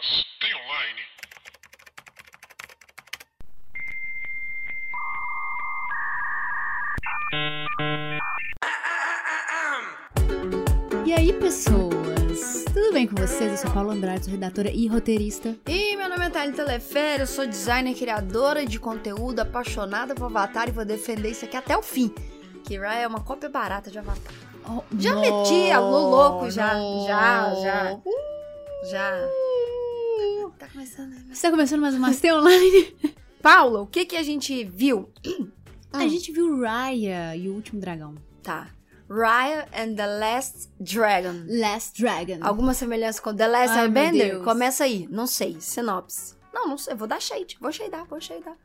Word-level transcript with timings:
mas 0.00 0.24
tem 0.40 0.54
online. 0.54 1.02
E 11.04 11.12
aí, 11.12 11.32
pessoas? 11.34 12.64
Tudo 12.72 12.92
bem 12.92 13.06
com 13.06 13.16
vocês? 13.16 13.50
Eu 13.52 13.56
sou 13.58 13.70
Paula 13.72 13.92
Andrade, 13.94 14.24
sou 14.24 14.32
redatora 14.32 14.70
e 14.70 14.86
roteirista. 14.86 15.56
E 15.66 15.96
meu 15.96 16.08
nome 16.08 16.26
é 16.26 16.30
Thalie 16.30 16.52
Telefere, 16.52 17.22
eu 17.22 17.26
sou 17.26 17.46
designer, 17.46 17.94
criadora 17.94 18.64
de 18.64 18.78
conteúdo, 18.78 19.40
apaixonada 19.40 20.14
por 20.14 20.26
Avatar 20.26 20.68
e 20.68 20.72
vou 20.72 20.84
defender 20.84 21.30
isso 21.30 21.44
aqui 21.44 21.56
até 21.56 21.76
o 21.76 21.82
fim. 21.82 22.12
Que 22.64 22.78
Raya 22.78 23.02
é 23.02 23.06
uma 23.06 23.20
cópia 23.20 23.48
barata 23.48 23.90
de 23.90 23.98
Avatar. 23.98 24.32
Oh, 24.68 24.82
Já 24.98 25.14
no, 25.14 25.20
meti 25.20 25.70
a 25.70 25.80
Lu 25.80 26.10
louco, 26.10 26.50
já, 26.50 26.74
no. 26.74 27.06
já, 27.06 27.54
já. 27.54 28.00
Já. 28.90 29.28
Começando, 30.80 31.10
né? 31.10 31.34
Você 31.34 31.42
tá 31.42 31.50
começando 31.50 31.80
mais 31.82 31.94
um 31.94 31.98
Master 31.98 32.36
Online? 32.36 32.96
Paula, 33.42 33.82
o 33.82 33.86
que 33.86 34.06
que 34.06 34.16
a 34.16 34.22
gente 34.22 34.64
viu? 34.64 35.12
A 35.92 36.08
gente 36.08 36.32
viu 36.32 36.58
Raya 36.58 37.36
e 37.36 37.50
o 37.50 37.54
Último 37.54 37.78
Dragão. 37.78 38.14
Tá. 38.42 38.70
Raya 39.06 39.68
and 39.76 39.94
the 39.94 40.06
Last 40.06 40.70
Dragon. 40.80 41.44
Last 41.46 42.00
Dragon. 42.00 42.38
Alguma 42.40 42.72
semelhança 42.72 43.20
com 43.20 43.36
The 43.36 43.46
Last 43.46 43.76
Ai, 43.76 43.84
Airbender? 43.84 44.40
Começa 44.42 44.84
aí. 44.84 45.06
Não 45.10 45.26
sei. 45.26 45.60
Sinopse. 45.60 46.34
Não, 46.50 46.66
não 46.66 46.78
sei. 46.78 46.94
Vou 46.94 47.06
dar 47.06 47.20
shade. 47.20 47.58
Vou 47.60 47.70
shadar, 47.70 48.06
vou 48.06 48.18
shadar. 48.18 48.56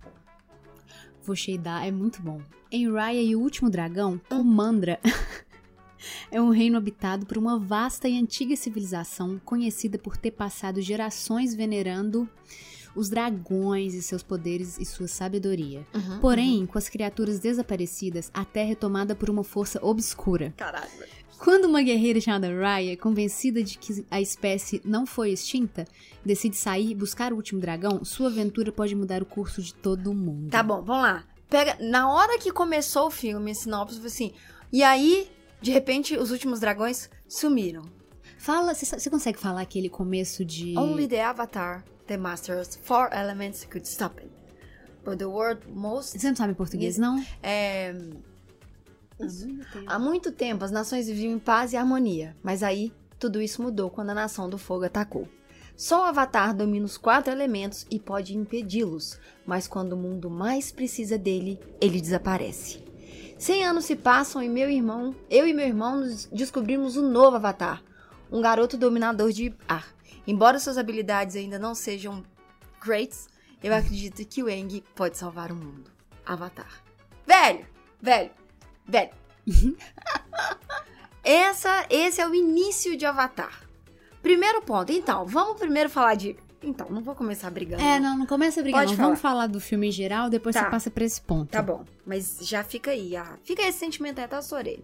Vou 1.22 1.36
shadar, 1.36 1.86
é 1.86 1.92
muito 1.92 2.22
bom. 2.22 2.40
Em 2.72 2.90
Raya 2.90 3.22
e 3.22 3.36
o 3.36 3.42
Último 3.42 3.70
Dragão, 3.70 4.22
o 4.30 4.42
Mandra 4.42 5.02
é 6.32 6.42
um 6.42 6.50
reino 6.50 6.78
habitado 6.78 7.26
por 7.26 7.38
uma 7.38 7.58
vasta 7.60 8.08
e 8.08 8.20
antiga 8.20 8.56
civilização 8.56 9.40
conhecida 9.44 9.98
por 9.98 10.18
ter 10.18 10.32
passado 10.32 10.82
gerações 10.82 11.54
venerando 11.54 12.30
os 12.96 13.10
dragões 13.10 13.94
e 13.94 14.02
seus 14.02 14.24
poderes 14.24 14.80
e 14.80 14.86
sua 14.86 15.08
sabedoria. 15.08 15.86
Uhum, 15.94 16.20
Porém, 16.20 16.66
com 16.66 16.78
as 16.78 16.88
criaturas 16.88 17.40
desaparecidas, 17.40 18.32
a 18.34 18.46
Terra 18.46 18.72
é 18.72 18.76
tomada 18.76 19.14
por 19.14 19.30
uma 19.30 19.44
força 19.44 19.80
obscura. 19.84 20.54
Caralho. 20.56 20.90
Quando 21.38 21.66
uma 21.66 21.82
guerreira 21.82 22.22
chamada 22.22 22.48
Raya, 22.58 22.96
convencida 22.96 23.62
de 23.62 23.78
que 23.78 24.06
a 24.10 24.22
espécie 24.22 24.82
não 24.86 25.06
foi 25.06 25.32
extinta, 25.32 25.86
decide 26.26 26.56
sair 26.56 26.92
e 26.92 26.96
buscar 26.96 27.34
o 27.34 27.36
último 27.36 27.60
dragão, 27.60 28.06
sua 28.06 28.30
aventura 28.30 28.72
pode 28.72 28.96
mudar 28.96 29.22
o 29.22 29.26
curso 29.26 29.62
de 29.62 29.74
todo 29.74 30.14
mundo. 30.14 30.50
Tá 30.50 30.64
bom, 30.64 30.82
vamos 30.82 31.04
lá. 31.04 31.24
Pega, 31.50 31.78
na 31.80 32.10
hora 32.12 32.40
que 32.40 32.52
começou 32.52 33.08
o 33.08 33.12
filme, 33.12 33.52
a 33.52 33.54
sinopse 33.54 34.00
foi 34.00 34.08
assim. 34.08 34.34
E 34.72 34.82
aí, 34.82 35.30
de 35.62 35.72
repente, 35.72 36.18
os 36.18 36.32
últimos 36.32 36.60
dragões 36.60 37.10
sumiram. 37.28 37.84
Fala, 38.38 38.74
você 38.74 39.10
consegue 39.10 39.40
falar 39.40 39.62
aquele 39.62 39.90
começo 39.90 40.46
de. 40.46 40.78
Only 40.78 41.08
the 41.08 41.24
Avatar, 41.24 41.84
the 42.06 42.18
Masters, 42.18 42.80
four 42.84 43.10
elements 43.12 43.66
could 43.66 43.88
stop 43.88 44.22
it. 44.22 44.32
But 45.04 45.18
the 45.18 45.26
world 45.26 45.62
most. 45.68 46.20
Você 46.20 46.28
não 46.28 46.36
sabe 46.36 46.54
português, 46.54 46.98
não? 46.98 47.24
É, 47.42 47.96
há 49.88 49.98
muito 49.98 50.32
tempo 50.32 50.64
as 50.64 50.72
nações 50.72 51.08
viviam 51.08 51.34
em 51.34 51.40
paz 51.40 51.74
e 51.74 51.78
harmonia, 51.78 52.36
mas 52.44 52.62
aí 52.62 52.92
tudo 53.18 53.42
isso 53.42 53.62
mudou 53.62 53.90
quando 53.90 54.10
a 54.10 54.16
nação 54.16 54.50
do 54.50 54.58
fogo 54.58 54.86
atacou. 54.86 55.28
Só 55.76 56.02
o 56.02 56.04
Avatar 56.06 56.56
domina 56.56 56.86
os 56.86 56.98
quatro 56.98 57.34
elementos 57.34 57.86
e 57.92 58.00
pode 58.00 58.38
impedi-los, 58.38 59.20
mas 59.46 59.68
quando 59.68 59.94
o 59.94 59.98
mundo 59.98 60.30
mais 60.30 60.72
precisa 60.72 61.18
dele, 61.18 61.60
ele 61.82 62.00
desaparece. 62.00 62.85
Cem 63.46 63.64
anos 63.64 63.86
se 63.86 63.96
passam 63.96 64.42
e 64.42 64.50
meu 64.50 64.68
irmão, 64.68 65.16
eu 65.30 65.48
e 65.48 65.54
meu 65.54 65.68
irmão 65.68 66.02
descobrimos 66.32 66.98
um 66.98 67.08
novo 67.08 67.36
Avatar, 67.36 67.80
um 68.32 68.42
garoto 68.42 68.76
dominador 68.76 69.32
de 69.32 69.54
ar. 69.68 69.86
Embora 70.26 70.58
suas 70.58 70.80
habilidades 70.80 71.36
ainda 71.36 71.60
não 71.60 71.76
sejam 71.76 72.24
greats, 72.84 73.30
eu 73.62 73.72
acredito 73.72 74.26
que 74.26 74.42
o 74.42 74.48
Aang 74.48 74.84
pode 74.96 75.16
salvar 75.16 75.52
o 75.52 75.56
mundo. 75.56 75.92
Avatar. 76.26 76.84
Velho, 77.24 77.68
velho, 78.02 78.32
velho. 78.84 79.12
Essa, 81.24 81.86
esse 81.92 82.20
é 82.20 82.28
o 82.28 82.34
início 82.34 82.98
de 82.98 83.06
Avatar. 83.06 83.62
Primeiro 84.24 84.64
ponto. 84.64 84.92
Então, 84.92 85.24
vamos 85.24 85.60
primeiro 85.60 85.88
falar 85.88 86.16
de. 86.16 86.36
Então, 86.66 86.90
não 86.90 87.02
vou 87.02 87.14
começar 87.16 87.50
brigando. 87.52 87.82
É, 87.84 88.00
não, 88.00 88.18
não 88.18 88.26
começa 88.26 88.60
a 88.60 88.64
brigar. 88.64 88.82
Pode 88.82 88.92
não. 88.92 88.98
falar. 88.98 89.08
Vamos 89.08 89.22
falar 89.22 89.48
do 89.48 89.60
filme 89.60 89.88
em 89.88 89.92
geral, 89.92 90.30
depois 90.30 90.54
Tá. 90.56 90.64
você 90.64 90.70
passa 90.72 90.92
pra 90.92 91.06
esse 91.06 91.22
ponto. 91.22 91.50
Tá 91.52 91.62
bom. 91.62 91.86
Mas 92.06 92.40
já 92.42 92.64
fica 92.64 92.92
aí. 92.92 93.16
ah, 93.16 93.38
fica 93.44 93.62
esse 93.62 93.78
sentimento 93.80 94.20
aí 94.20 94.26
até 94.26 94.36
a 94.36 94.42
sua 94.42 94.58
orelha. 94.60 94.84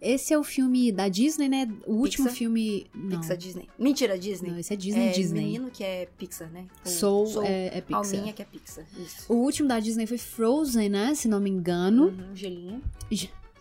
Esse 0.00 0.32
é 0.32 0.38
o 0.38 0.44
filme 0.44 0.92
da 0.92 1.08
Disney, 1.08 1.48
né? 1.48 1.68
O 1.86 1.94
último 1.94 2.26
Pixar? 2.26 2.38
filme. 2.38 2.86
Não, 2.94 3.18
Pixar 3.20 3.36
Disney. 3.36 3.68
Mentira, 3.78 4.18
Disney. 4.18 4.50
não 4.50 4.58
esse 4.58 4.72
é 4.72 4.76
Disney 4.76 5.08
é 5.08 5.10
Disney. 5.12 5.40
menino 5.44 5.70
que 5.70 5.82
é 5.82 6.08
Pixar, 6.16 6.48
né? 6.50 6.66
O 6.84 6.88
Soul, 6.88 7.42
é, 7.42 7.78
é 7.78 7.80
Pixar. 7.80 8.04
Alminha 8.16 8.32
que 8.32 8.42
é 8.42 8.44
Pixar. 8.44 8.84
Isso. 8.96 9.32
O 9.32 9.36
último 9.36 9.68
da 9.68 9.80
Disney 9.80 10.06
foi 10.06 10.18
Frozen, 10.18 10.88
né? 10.88 11.14
Se 11.14 11.26
não 11.28 11.40
me 11.40 11.50
engano. 11.50 12.06
Uhum, 12.08 12.34
gelinho. 12.36 12.82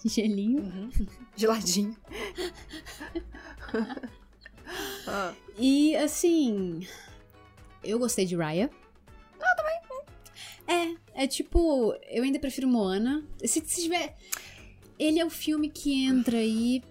Gelinho. 0.05 0.59
Uhum. 0.61 0.89
Geladinho. 1.35 1.95
Ah, 5.07 5.33
E 5.57 5.95
assim. 5.95 6.85
Eu 7.87 7.99
gostei 7.99 8.25
de 8.25 8.35
Raya. 8.35 8.69
Ah, 9.39 9.55
também. 9.55 9.77
É, 11.15 11.23
é 11.23 11.27
tipo. 11.27 11.93
Eu 12.09 12.23
ainda 12.23 12.39
prefiro 12.39 12.67
Moana. 12.67 13.23
Se, 13.39 13.61
se 13.65 13.83
tiver. 13.83 14.15
Ele 14.99 15.19
é 15.19 15.25
o 15.25 15.29
filme 15.29 15.69
que 15.69 16.03
entra 16.05 16.37
aí. 16.37 16.83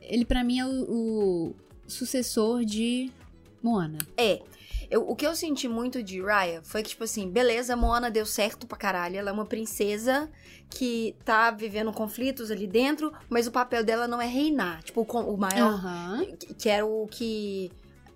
Ele 0.00 0.24
pra 0.24 0.42
mim 0.42 0.58
é 0.58 0.66
o, 0.66 0.70
o 0.90 1.56
sucessor 1.86 2.64
de 2.64 3.10
Moana. 3.62 3.98
É. 4.16 4.42
Eu, 4.90 5.08
o 5.08 5.14
que 5.14 5.24
eu 5.24 5.36
senti 5.36 5.68
muito 5.68 6.02
de 6.02 6.20
Raya 6.20 6.62
foi 6.64 6.82
que, 6.82 6.88
tipo 6.88 7.04
assim, 7.04 7.30
beleza, 7.30 7.76
Moana 7.76 8.10
deu 8.10 8.26
certo 8.26 8.66
pra 8.66 8.76
caralho. 8.76 9.16
Ela 9.18 9.30
é 9.30 9.32
uma 9.32 9.46
princesa 9.46 10.28
que 10.68 11.14
tá 11.24 11.48
vivendo 11.52 11.92
conflitos 11.92 12.50
ali 12.50 12.66
dentro, 12.66 13.12
mas 13.28 13.46
o 13.46 13.52
papel 13.52 13.84
dela 13.84 14.08
não 14.08 14.20
é 14.20 14.26
reinar. 14.26 14.82
Tipo, 14.82 15.02
o 15.08 15.32
o 15.32 15.36
maior. 15.36 15.80
Que- 16.36 16.54
Que 16.54 16.68
era 16.68 16.84
o 16.84 17.06
que 17.06 17.70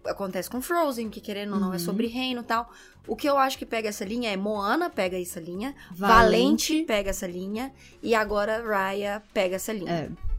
acontece 0.06 0.48
com 0.50 0.60
Frozen, 0.60 1.08
que 1.10 1.20
querendo 1.20 1.54
ou 1.54 1.60
não 1.60 1.68
é 1.70 1.72
Uhum. 1.72 1.78
sobre 1.78 2.06
reino 2.06 2.40
e 2.40 2.44
tal. 2.44 2.70
O 3.06 3.14
que 3.16 3.28
eu 3.28 3.36
acho 3.36 3.58
que 3.58 3.66
pega 3.66 3.88
essa 3.88 4.04
linha 4.04 4.30
é 4.30 4.36
Moana 4.36 4.88
pega 4.88 5.20
essa 5.20 5.38
linha, 5.40 5.74
Valente. 5.90 5.98
Valente, 6.24 6.82
pega 6.84 7.10
essa 7.10 7.26
linha, 7.26 7.72
e 8.02 8.14
agora 8.14 8.62
Raya 8.66 9.22
pega 9.32 9.56
essa 9.56 9.72
linha. 9.72 9.92
É. 9.92 10.34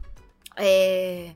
É, 0.58 1.34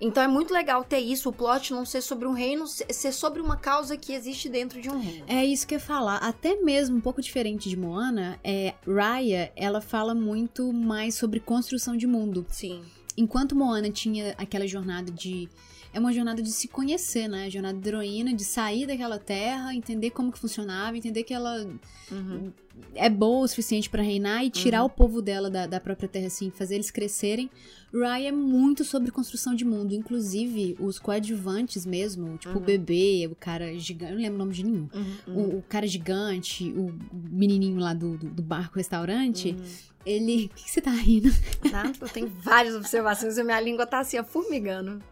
Então 0.00 0.20
é 0.22 0.26
muito 0.26 0.52
legal 0.52 0.82
ter 0.82 0.98
isso, 0.98 1.28
o 1.28 1.32
plot 1.32 1.72
não 1.72 1.84
ser 1.84 2.00
sobre 2.00 2.26
um 2.26 2.32
reino, 2.32 2.66
ser 2.66 2.92
ser 2.92 3.12
sobre 3.12 3.40
uma 3.40 3.56
causa 3.56 3.96
que 3.96 4.12
existe 4.12 4.48
dentro 4.48 4.80
de 4.80 4.90
um 4.90 4.98
reino. 4.98 5.24
É 5.28 5.44
isso 5.44 5.64
que 5.66 5.74
eu 5.74 5.78
ia 5.78 5.84
falar. 5.84 6.16
Até 6.16 6.56
mesmo 6.56 6.96
um 6.96 7.00
pouco 7.00 7.20
diferente 7.22 7.68
de 7.68 7.76
Moana, 7.76 8.40
é, 8.42 8.74
Raya, 8.86 9.52
ela 9.54 9.80
fala 9.80 10.14
muito 10.14 10.72
mais 10.72 11.14
sobre 11.14 11.38
construção 11.38 11.96
de 11.96 12.06
mundo. 12.08 12.44
Sim. 12.48 12.82
Enquanto 13.16 13.54
Moana 13.54 13.90
tinha 13.90 14.34
aquela 14.38 14.66
jornada 14.66 15.10
de. 15.12 15.48
É 15.94 16.00
uma 16.00 16.12
jornada 16.12 16.40
de 16.42 16.50
se 16.50 16.68
conhecer, 16.68 17.28
né? 17.28 17.44
A 17.46 17.48
jornada 17.50 17.78
da 17.78 17.88
heroína, 17.88 18.32
de 18.32 18.44
sair 18.44 18.86
daquela 18.86 19.18
terra, 19.18 19.74
entender 19.74 20.10
como 20.10 20.32
que 20.32 20.38
funcionava, 20.38 20.96
entender 20.96 21.22
que 21.22 21.34
ela 21.34 21.66
Uhum. 22.10 22.50
é 22.94 23.08
boa 23.10 23.44
o 23.44 23.48
suficiente 23.48 23.90
pra 23.90 24.02
reinar 24.02 24.42
e 24.44 24.48
tirar 24.50 24.84
o 24.84 24.88
povo 24.88 25.20
dela 25.20 25.50
da, 25.50 25.66
da 25.66 25.78
própria 25.80 26.08
terra, 26.08 26.26
assim, 26.28 26.50
fazer 26.50 26.76
eles 26.76 26.90
crescerem. 26.90 27.50
Raya 27.94 28.28
é 28.28 28.32
muito 28.32 28.84
sobre 28.84 29.10
construção 29.10 29.54
de 29.54 29.66
mundo, 29.66 29.94
inclusive 29.94 30.76
os 30.80 30.98
coadjuvantes 30.98 31.84
mesmo, 31.84 32.38
tipo 32.38 32.54
o 32.54 32.58
Uhum. 32.58 32.64
bebê, 32.64 33.28
o 33.30 33.34
cara 33.34 33.78
gigante, 33.78 34.12
eu 34.12 34.16
não 34.16 34.22
lembro 34.22 34.36
o 34.36 34.38
nome 34.38 34.52
de 34.54 34.62
nenhum. 34.64 34.88
Uhum, 34.94 35.16
uhum, 35.26 35.34
O, 35.56 35.58
o 35.58 35.62
cara 35.68 35.86
gigante, 35.86 36.72
o 36.72 36.94
menininho 37.30 37.78
lá 37.78 37.92
do, 37.92 38.16
do, 38.16 38.30
do 38.30 38.42
barco 38.42 38.76
restaurante, 38.78 39.50
uhum. 39.50 39.64
ele. 40.06 40.46
O 40.46 40.48
que, 40.56 40.64
que 40.64 40.70
você 40.70 40.80
tá 40.80 40.90
rindo? 40.90 41.28
Nada, 41.70 41.92
eu 42.00 42.08
tenho 42.08 42.28
várias 42.28 42.74
observações 42.74 43.36
e 43.36 43.44
minha 43.44 43.60
língua 43.60 43.86
tá 43.86 44.00
assim, 44.00 44.18
ó, 44.18 44.24
formigando. 44.24 45.02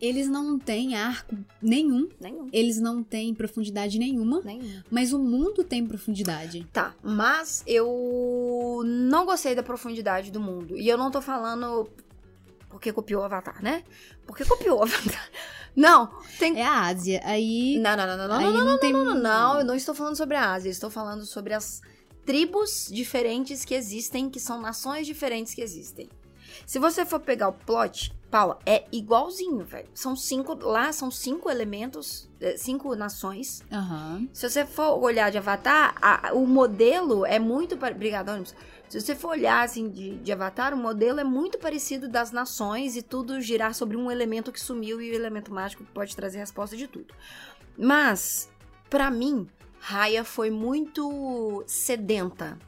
Eles 0.00 0.28
não 0.28 0.58
têm 0.58 0.96
arco 0.96 1.36
nenhum, 1.60 2.08
Nenhum. 2.20 2.48
eles 2.52 2.80
não 2.80 3.04
têm 3.04 3.32
profundidade 3.34 3.98
nenhuma, 3.98 4.40
Nenhum. 4.40 4.82
mas 4.90 5.12
o 5.12 5.18
mundo 5.18 5.62
tem 5.62 5.86
profundidade. 5.86 6.66
Tá, 6.72 6.94
mas 7.02 7.62
eu 7.66 8.82
não 8.84 9.24
gostei 9.24 9.54
da 9.54 9.62
profundidade 9.62 10.30
do 10.32 10.40
mundo. 10.40 10.76
E 10.76 10.88
eu 10.88 10.98
não 10.98 11.10
tô 11.10 11.22
falando 11.22 11.88
porque 12.68 12.92
copiou 12.92 13.22
o 13.22 13.24
Avatar, 13.24 13.62
né? 13.62 13.84
Porque 14.26 14.44
copiou 14.44 14.80
o 14.80 14.82
Avatar. 14.82 15.30
Não, 15.74 16.10
tem. 16.38 16.60
É 16.60 16.66
a 16.66 16.82
Ásia, 16.82 17.22
aí. 17.24 17.78
Não, 17.78 17.96
não, 17.96 18.06
não, 18.06 18.16
não, 18.18 18.28
não, 18.28 18.40
não, 18.40 18.52
não, 18.52 18.64
não, 18.66 18.78
tem. 18.78 18.92
não, 18.92 19.14
não, 19.14 19.58
eu 19.60 19.64
não 19.64 19.74
estou 19.74 19.94
falando 19.94 20.16
sobre 20.16 20.36
a 20.36 20.52
Ásia, 20.52 20.68
estou 20.68 20.90
falando 20.90 21.24
sobre 21.24 21.54
as 21.54 21.80
tribos 22.26 22.90
diferentes 22.92 23.64
que 23.64 23.74
existem, 23.74 24.28
que 24.28 24.38
são 24.38 24.60
nações 24.60 25.06
diferentes 25.06 25.54
que 25.54 25.62
existem. 25.62 26.10
Se 26.66 26.78
você 26.78 27.04
for 27.04 27.20
pegar 27.20 27.48
o 27.48 27.52
plot, 27.52 28.12
Paula, 28.30 28.58
é 28.64 28.84
igualzinho, 28.90 29.62
velho. 29.64 29.88
São 29.92 30.16
cinco. 30.16 30.54
Lá 30.66 30.90
são 30.92 31.10
cinco 31.10 31.50
elementos, 31.50 32.30
eh, 32.40 32.56
cinco 32.56 32.94
nações. 32.94 33.62
Aham. 33.70 34.26
Se 34.32 34.48
você 34.48 34.64
for 34.64 34.98
olhar 35.02 35.30
de 35.30 35.36
Avatar, 35.36 35.94
a- 36.00 36.30
o 36.32 36.46
modelo 36.46 37.26
é 37.26 37.38
muito. 37.38 37.74
Obrigada, 37.74 38.32
ônibus. 38.32 38.54
Se 38.88 39.00
você 39.00 39.14
for 39.14 39.28
olhar 39.32 39.62
assim 39.64 39.88
de, 39.90 40.16
de 40.16 40.32
Avatar, 40.32 40.72
o 40.72 40.76
modelo 40.76 41.20
é 41.20 41.24
muito 41.24 41.58
parecido 41.58 42.08
das 42.08 42.30
nações 42.30 42.96
e 42.96 43.02
tudo 43.02 43.40
girar 43.40 43.74
sobre 43.74 43.96
um 43.96 44.10
elemento 44.10 44.50
que 44.52 44.60
sumiu 44.60 45.00
e 45.00 45.10
o 45.10 45.14
elemento 45.14 45.52
mágico 45.52 45.84
que 45.84 45.92
pode 45.92 46.14
trazer 46.16 46.38
a 46.38 46.40
resposta 46.40 46.76
de 46.76 46.86
tudo. 46.86 47.12
Mas, 47.76 48.50
para 48.90 49.10
mim, 49.10 49.46
Raya 49.78 50.24
foi 50.24 50.50
muito 50.50 51.64
sedenta 51.66 52.58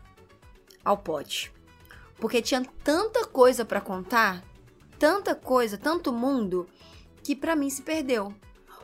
ao 0.84 0.96
pote. 0.98 1.52
Porque 2.18 2.40
tinha 2.40 2.64
tanta 2.82 3.26
coisa 3.26 3.64
para 3.64 3.80
contar, 3.80 4.42
tanta 4.98 5.34
coisa, 5.34 5.76
tanto 5.76 6.12
mundo, 6.12 6.66
que 7.22 7.34
para 7.34 7.56
mim 7.56 7.70
se 7.70 7.82
perdeu. 7.82 8.34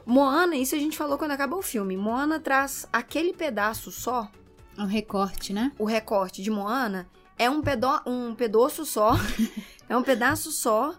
Moana, 0.04 0.56
isso 0.56 0.74
a 0.74 0.78
gente 0.78 0.96
falou 0.96 1.18
quando 1.18 1.32
acabou 1.32 1.60
o 1.60 1.62
filme. 1.62 1.96
Moana 1.96 2.40
traz 2.40 2.86
aquele 2.92 3.32
pedaço 3.32 3.92
só. 3.92 4.30
Um 4.76 4.86
recorte, 4.86 5.52
né? 5.52 5.72
O 5.78 5.84
recorte 5.84 6.42
de 6.42 6.50
Moana 6.50 7.08
é 7.38 7.48
um, 7.48 7.62
pedo 7.62 7.88
um 8.06 8.34
pedaço 8.34 8.84
só. 8.84 9.12
é 9.88 9.96
um 9.96 10.02
pedaço 10.02 10.50
só 10.50 10.94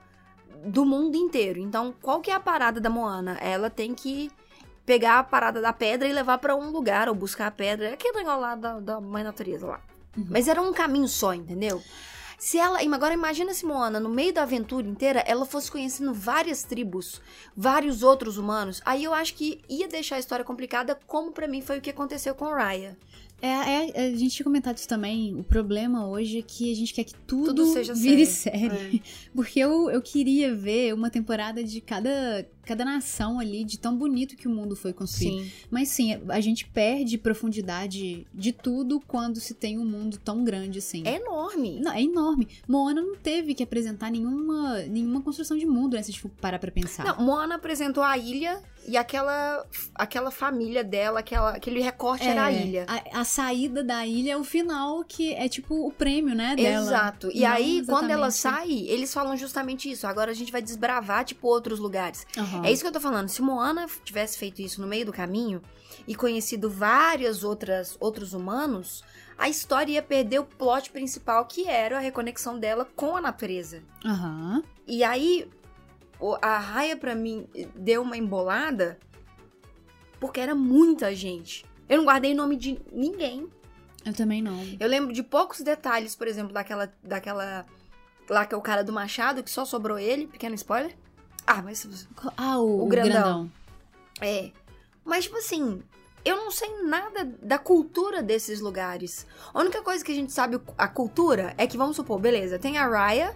do 0.66 0.86
mundo 0.86 1.16
inteiro. 1.16 1.60
Então, 1.60 1.94
qual 2.01 2.22
que 2.22 2.31
é 2.31 2.34
a 2.34 2.39
parada 2.39 2.80
da 2.80 2.89
Moana? 2.89 3.38
Ela 3.42 3.69
tem 3.69 3.94
que 3.94 4.31
pegar 4.86 5.19
a 5.19 5.24
parada 5.24 5.62
da 5.62 5.74
pedra 5.74 6.07
e 6.07 6.13
levar 6.13 6.38
para 6.38 6.56
um 6.56 6.69
lugar, 6.69 7.07
ou 7.07 7.16
buscar 7.16 7.48
a 7.48 7.51
pedra. 7.51 7.89
É 7.89 7.94
aquele 7.94 8.18
negócio 8.18 8.42
lá 8.42 8.56
da, 8.56 8.80
da 8.80 9.01
mãe 9.01 9.24
natureza 9.24 9.68
lá. 9.68 9.81
Uhum. 10.18 10.27
Mas 10.30 10.48
era 10.48 10.62
um 10.62 10.74
caminho 10.74 11.07
só, 11.07 11.34
entendeu? 11.34 11.81
Se 12.41 12.57
ela. 12.57 12.79
Agora 12.95 13.13
imagina 13.13 13.53
se 13.53 13.63
Moana, 13.63 13.99
no 13.99 14.09
meio 14.09 14.33
da 14.33 14.41
aventura 14.41 14.88
inteira, 14.88 15.23
ela 15.27 15.45
fosse 15.45 15.69
conhecendo 15.69 16.11
várias 16.11 16.63
tribos, 16.63 17.21
vários 17.55 18.01
outros 18.01 18.35
humanos. 18.35 18.81
Aí 18.83 19.03
eu 19.03 19.13
acho 19.13 19.35
que 19.35 19.61
ia 19.69 19.88
deixar 19.88 20.15
a 20.15 20.19
história 20.19 20.43
complicada, 20.43 20.99
como 21.05 21.31
para 21.31 21.47
mim 21.47 21.61
foi 21.61 21.77
o 21.77 21.81
que 21.81 21.91
aconteceu 21.91 22.33
com 22.33 22.45
Raya. 22.45 22.97
É, 23.39 23.47
é, 23.47 24.07
a 24.07 24.15
gente 24.15 24.31
tinha 24.31 24.43
comentado 24.43 24.77
isso 24.77 24.88
também. 24.88 25.35
O 25.35 25.43
problema 25.43 26.07
hoje 26.07 26.39
é 26.39 26.41
que 26.41 26.71
a 26.71 26.75
gente 26.75 26.95
quer 26.95 27.03
que 27.03 27.13
tudo, 27.13 27.53
tudo 27.53 27.73
seja 27.73 27.93
vire 27.93 28.25
série. 28.25 28.69
série. 28.69 28.97
É. 28.97 29.09
Porque 29.35 29.59
eu, 29.59 29.91
eu 29.91 30.01
queria 30.01 30.55
ver 30.55 30.95
uma 30.95 31.11
temporada 31.11 31.63
de 31.63 31.79
cada, 31.79 32.43
cada 32.66 32.86
nação 32.86 33.40
ali, 33.40 33.63
de 33.63 33.78
tão 33.78 33.96
bonito 33.98 34.36
que 34.36 34.48
o 34.48 34.52
mundo 34.52 34.75
foi 34.75 34.94
construído. 34.94 35.44
Sim. 35.44 35.52
Mas 35.69 35.90
sim, 35.90 36.22
a 36.30 36.40
gente 36.40 36.66
perde 36.68 37.18
profundidade 37.18 38.28
de 38.34 38.52
tudo 38.52 39.00
quando 39.00 39.40
se 39.40 39.54
tem 39.54 39.78
um 39.78 39.86
mundo 39.86 40.18
tão 40.18 40.44
grande 40.44 40.80
assim. 40.80 41.04
É 41.06 41.16
enorme. 41.16 41.80
Não, 41.80 41.92
é 41.92 42.02
enorme. 42.02 42.48
Moana 42.68 43.02
não 43.02 43.16
teve 43.16 43.54
que 43.54 43.63
apresentar 43.63 44.12
nenhuma, 44.12 44.80
nenhuma 44.84 45.22
construção 45.22 45.58
de 45.58 45.66
mundo, 45.66 45.96
né? 45.96 46.04
Se 46.04 46.12
a 46.12 46.13
gente 46.13 46.22
for 46.22 46.30
parar 46.30 46.60
pra 46.60 46.72
pensar. 46.72 47.04
Não, 47.04 47.25
Moana 47.25 47.56
apresentou 47.56 48.04
a 48.04 48.18
ilha 48.18 48.62
e 48.88 48.98
aquela 48.98 49.66
aquela 49.94 50.31
família 50.31 50.84
dela, 50.84 51.19
aquela, 51.19 51.52
aquele 51.52 51.81
recorte 51.81 52.28
é, 52.28 52.31
era 52.31 52.46
a 52.46 52.52
ilha. 52.52 52.86
A, 52.88 53.22
a, 53.22 53.24
saída 53.24 53.84
da 53.84 54.06
ilha 54.06 54.34
é 54.34 54.38
o 54.38 54.44
final, 54.44 55.04
que 55.04 55.34
é 55.34 55.48
tipo 55.48 55.88
o 55.88 55.92
prêmio, 55.92 56.36
né, 56.36 56.56
dela. 56.56 56.86
Exato. 56.86 57.30
E 57.34 57.42
Não 57.42 57.50
aí, 57.50 57.78
exatamente. 57.78 57.86
quando 57.88 58.12
ela 58.12 58.31
sai, 58.31 58.72
eles 58.88 59.13
falam 59.13 59.36
justamente 59.38 59.90
isso. 59.90 60.08
Agora 60.08 60.31
a 60.31 60.34
gente 60.34 60.52
vai 60.52 60.62
desbravar, 60.62 61.24
tipo, 61.25 61.48
outros 61.48 61.80
lugares. 61.80 62.25
Uhum. 62.36 62.50
É 62.63 62.71
isso 62.71 62.81
que 62.81 62.88
eu 62.88 62.92
tô 62.92 63.00
falando. 63.00 63.30
Se 63.30 63.42
Moana 63.42 63.88
tivesse 64.03 64.38
feito 64.38 64.62
isso 64.62 64.81
no 64.81 64.88
meio 64.88 65.06
do 65.06 65.13
caminho 65.13 65.62
e 66.07 66.15
conhecido 66.15 66.69
várias 66.69 67.44
outras 67.44 67.98
outros 68.00 68.33
humanos, 68.33 69.03
a 69.38 69.50
história 69.50 69.94
ia 69.94 70.01
perder 70.01 70.39
o 70.39 70.45
plot 70.45 70.92
principal, 70.92 71.45
que 71.45 71.68
era 71.68 71.98
a 71.98 72.00
reconexão 72.00 72.59
dela 72.59 72.88
com 72.95 73.15
a 73.15 73.21
natureza. 73.21 73.81
Uhum. 74.06 74.63
E 74.88 75.03
aí, 75.03 75.50
a 76.42 76.57
raia 76.57 76.95
para 76.95 77.15
mim 77.15 77.48
deu 77.75 78.01
uma 78.01 78.18
embolada 78.18 79.00
porque 80.19 80.39
era 80.39 80.53
muita 80.53 81.15
gente. 81.15 81.65
Eu 81.89 81.98
não 81.98 82.06
guardei 82.06 82.33
nome 82.33 82.56
de 82.56 82.80
ninguém. 82.92 83.50
Eu 84.06 84.13
também 84.13 84.42
não. 84.42 84.57
Eu 84.80 84.88
lembro 84.88 85.13
de 85.13 85.24
poucos 85.24 85.62
detalhes, 85.62 86.15
por 86.15 86.27
exemplo, 86.27 86.53
daquela 86.53 86.92
daquela 87.03 87.65
lá 88.30 88.45
que 88.45 88.56
é 88.56 88.57
o 88.57 88.62
cara 88.62 88.83
do 88.83 88.94
machado, 88.94 89.44
que 89.44 89.50
só 89.50 89.65
sobrou 89.65 89.98
ele, 90.00 90.27
pequeno 90.27 90.56
spoiler. 90.56 90.95
Ah, 91.45 91.61
mas 91.61 92.07
ah, 92.38 92.59
o, 92.59 92.85
o 92.85 92.88
grandão. 92.88 93.11
grandão. 93.11 93.51
É. 94.21 94.51
Mas 95.03 95.25
tipo 95.25 95.38
assim, 95.38 95.81
eu 96.23 96.38
não 96.38 96.51
sei 96.51 96.83
nada 96.83 97.25
da 97.41 97.57
cultura 97.57 98.21
desses 98.21 98.59
lugares. 98.59 99.25
A 99.53 99.59
única 99.59 99.81
coisa 99.81 100.03
que 100.03 100.11
a 100.11 100.15
gente 100.15 100.31
sabe 100.31 100.59
a 100.77 100.88
cultura 100.88 101.53
é 101.57 101.65
que 101.65 101.77
vamos 101.77 101.95
supor, 101.95 102.19
beleza, 102.19 102.59
tem 102.59 102.77
a 102.77 102.88
Raya, 102.88 103.35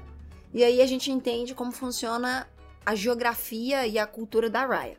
e 0.53 0.63
aí 0.63 0.81
a 0.81 0.85
gente 0.85 1.11
entende 1.11 1.55
como 1.55 1.71
funciona 1.71 2.47
a 2.85 2.93
geografia 2.93 3.87
e 3.87 3.97
a 3.97 4.05
cultura 4.05 4.49
da 4.49 4.65
Raya. 4.65 4.97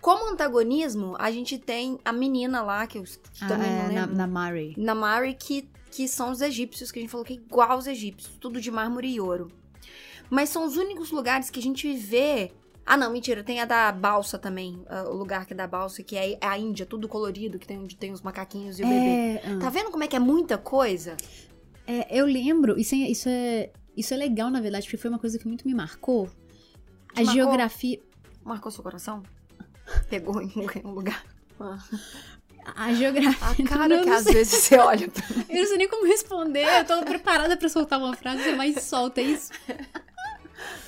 Como 0.00 0.30
antagonismo, 0.30 1.14
a 1.18 1.30
gente 1.30 1.58
tem 1.58 1.98
a 2.04 2.12
menina 2.12 2.62
lá, 2.62 2.86
que 2.86 2.98
eu 2.98 3.04
ah, 3.40 3.46
também 3.46 3.70
é, 3.70 3.82
não 3.82 3.88
lembro. 3.88 4.16
Na, 4.16 4.26
Mari. 4.26 4.74
Na 4.78 4.94
Mari, 4.94 5.34
que, 5.34 5.68
que 5.90 6.08
são 6.08 6.30
os 6.30 6.40
egípcios, 6.40 6.90
que 6.90 6.98
a 6.98 7.02
gente 7.02 7.10
falou 7.10 7.26
que 7.26 7.34
é 7.34 7.36
igual 7.36 7.72
aos 7.72 7.86
egípcios, 7.86 8.36
tudo 8.40 8.60
de 8.60 8.70
mármore 8.70 9.08
e 9.08 9.20
ouro. 9.20 9.52
Mas 10.30 10.48
são 10.48 10.64
os 10.64 10.76
únicos 10.76 11.10
lugares 11.10 11.50
que 11.50 11.58
a 11.58 11.62
gente 11.62 11.92
vê. 11.94 12.52
Ah, 12.84 12.96
não, 12.96 13.12
mentira, 13.12 13.44
tem 13.44 13.60
a 13.60 13.66
da 13.66 13.92
balsa 13.92 14.38
também, 14.38 14.82
o 15.10 15.14
lugar 15.14 15.44
que 15.44 15.52
é 15.52 15.56
da 15.56 15.66
balsa, 15.66 16.02
que 16.02 16.16
é 16.16 16.38
a 16.40 16.58
Índia, 16.58 16.86
tudo 16.86 17.06
colorido, 17.06 17.58
que 17.58 17.66
tem 17.66 17.78
onde 17.78 17.94
tem 17.94 18.12
os 18.12 18.22
macaquinhos 18.22 18.80
e 18.80 18.82
o 18.82 18.86
é, 18.86 18.88
bebê. 18.88 19.56
Uh. 19.56 19.58
Tá 19.58 19.68
vendo 19.68 19.90
como 19.90 20.04
é 20.04 20.06
que 20.06 20.16
é 20.16 20.18
muita 20.18 20.56
coisa? 20.56 21.14
É, 21.86 22.18
eu 22.18 22.24
lembro, 22.24 22.78
isso 22.80 22.94
é, 22.94 22.98
isso 22.98 23.28
é, 23.28 23.70
isso 23.94 24.14
é 24.14 24.16
legal, 24.16 24.48
na 24.48 24.60
verdade, 24.62 24.86
porque 24.86 24.96
foi 24.96 25.10
uma 25.10 25.18
coisa 25.18 25.38
que 25.38 25.46
muito 25.46 25.66
me 25.66 25.74
marcou 25.74 26.30
a 27.14 27.20
marcou, 27.20 27.34
geografia. 27.34 28.00
Marcou 28.44 28.70
seu 28.70 28.82
coração? 28.82 29.22
Pegou 30.08 30.40
em 30.40 30.52
um 30.84 30.90
lugar. 30.92 31.24
A 32.76 32.92
geografia. 32.92 33.66
A 33.66 33.68
cara 33.68 34.02
que 34.02 34.10
às 34.10 34.24
vezes 34.24 34.64
você 34.64 34.78
olha 34.78 35.08
pra 35.08 35.26
mim. 35.36 35.44
Eu 35.48 35.56
não 35.56 35.66
sei 35.66 35.78
nem 35.78 35.88
como 35.88 36.06
responder. 36.06 36.66
Eu 36.80 36.84
tô 36.84 37.02
preparada 37.04 37.56
pra 37.56 37.68
soltar 37.68 37.98
uma 37.98 38.14
frase, 38.14 38.42
você 38.42 38.54
mais 38.54 38.82
solta 38.82 39.20
isso. 39.20 39.50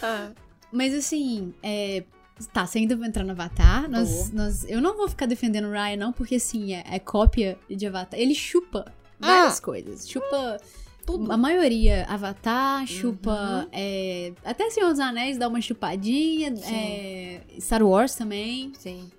Ah. 0.03 0.31
Mas 0.73 0.95
assim, 0.95 1.53
é, 1.63 2.05
Tá, 2.53 2.67
você 2.67 2.79
ainda 2.79 2.97
vai 2.97 3.09
entrar 3.09 3.25
no 3.25 3.33
Avatar. 3.33 3.89
Nós, 3.89 4.33
nós, 4.33 4.65
eu 4.69 4.81
não 4.81 4.97
vou 4.97 5.09
ficar 5.09 5.27
defendendo 5.27 5.67
o 5.67 5.71
Ryan, 5.71 5.97
não, 5.97 6.13
porque 6.13 6.37
assim, 6.37 6.73
é, 6.75 6.85
é 6.91 6.99
cópia 6.99 7.59
de 7.69 7.87
Avatar. 7.87 8.19
Ele 8.19 8.35
chupa 8.35 8.93
várias 9.19 9.59
ah. 9.59 9.63
coisas. 9.63 10.09
Chupa. 10.09 10.57
Tudo. 11.05 11.33
A 11.33 11.37
maioria, 11.37 12.05
Avatar, 12.09 12.87
chupa. 12.87 13.31
Uhum. 13.31 13.69
É, 13.73 14.33
até 14.45 14.71
Senhor 14.71 14.91
dos 14.91 15.01
Anéis 15.01 15.37
dá 15.37 15.49
uma 15.49 15.61
chupadinha. 15.61 16.55
É, 16.73 17.41
Star 17.59 17.83
Wars 17.83 18.15
também. 18.15 18.73
Sim. 18.79 19.11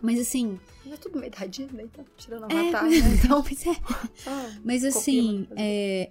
Mas 0.00 0.20
assim. 0.20 0.58
Não 0.84 0.94
é 0.94 0.96
tudo 0.96 1.18
meio 1.18 1.30
da 1.32 1.46
Disney, 1.46 1.88
tá 1.88 2.02
tirando 2.16 2.50
é, 2.50 2.68
Avatar. 2.68 2.86
É, 2.86 2.88
né? 3.00 3.18
Então, 3.22 3.44
mas 3.44 3.66
é. 3.66 3.76
Ah, 4.26 4.50
mas 4.64 4.84
assim, 4.84 5.46
é, 5.56 6.10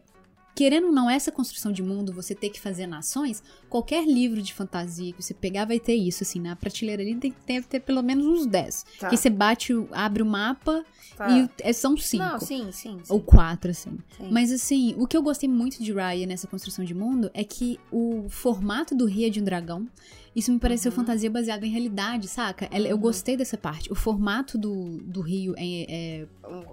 querendo 0.53 0.87
ou 0.87 0.91
não, 0.91 1.09
essa 1.09 1.31
construção 1.31 1.71
de 1.71 1.81
mundo, 1.81 2.13
você 2.13 2.35
ter 2.35 2.49
que 2.49 2.59
fazer 2.59 2.87
nações, 2.87 3.41
qualquer 3.69 4.05
livro 4.05 4.41
de 4.41 4.53
fantasia 4.53 5.13
que 5.13 5.21
você 5.21 5.33
pegar 5.33 5.65
vai 5.65 5.79
ter 5.79 5.95
isso, 5.95 6.23
assim, 6.23 6.39
na 6.39 6.55
prateleira 6.55 7.01
ali 7.01 7.15
tem, 7.15 7.31
que 7.31 7.61
ter 7.67 7.79
pelo 7.79 8.01
menos 8.01 8.25
uns 8.25 8.45
10. 8.45 8.85
Tá. 8.99 9.09
Que 9.09 9.17
você 9.17 9.29
bate, 9.29 9.73
abre 9.91 10.21
o 10.21 10.25
mapa 10.25 10.85
tá. 11.15 11.29
e 11.29 11.49
é, 11.59 11.73
são 11.73 11.95
5. 11.95 12.23
Não, 12.23 12.39
sim, 12.39 12.71
sim, 12.71 12.99
sim. 13.03 13.13
Ou 13.13 13.19
4, 13.19 13.71
assim. 13.71 13.97
Sim. 14.17 14.29
Mas 14.31 14.51
assim, 14.51 14.95
o 14.97 15.07
que 15.07 15.15
eu 15.15 15.21
gostei 15.21 15.49
muito 15.49 15.81
de 15.81 15.91
Raya 15.91 16.25
nessa 16.25 16.47
construção 16.47 16.83
de 16.83 16.93
mundo 16.93 17.31
é 17.33 17.43
que 17.43 17.79
o 17.91 18.27
formato 18.29 18.95
do 18.95 19.05
Rio 19.05 19.27
é 19.27 19.29
de 19.29 19.41
um 19.41 19.43
dragão. 19.43 19.87
Isso 20.33 20.51
me 20.51 20.59
pareceu 20.59 20.91
uhum. 20.91 20.95
fantasia 20.95 21.29
baseada 21.29 21.65
em 21.65 21.69
realidade, 21.69 22.27
saca? 22.27 22.69
Eu 22.71 22.95
uhum. 22.95 23.01
gostei 23.01 23.35
dessa 23.35 23.57
parte. 23.57 23.91
O 23.91 23.95
formato 23.95 24.57
do, 24.57 24.97
do 25.03 25.19
rio 25.19 25.53
é, 25.57 25.85
é. 25.89 26.27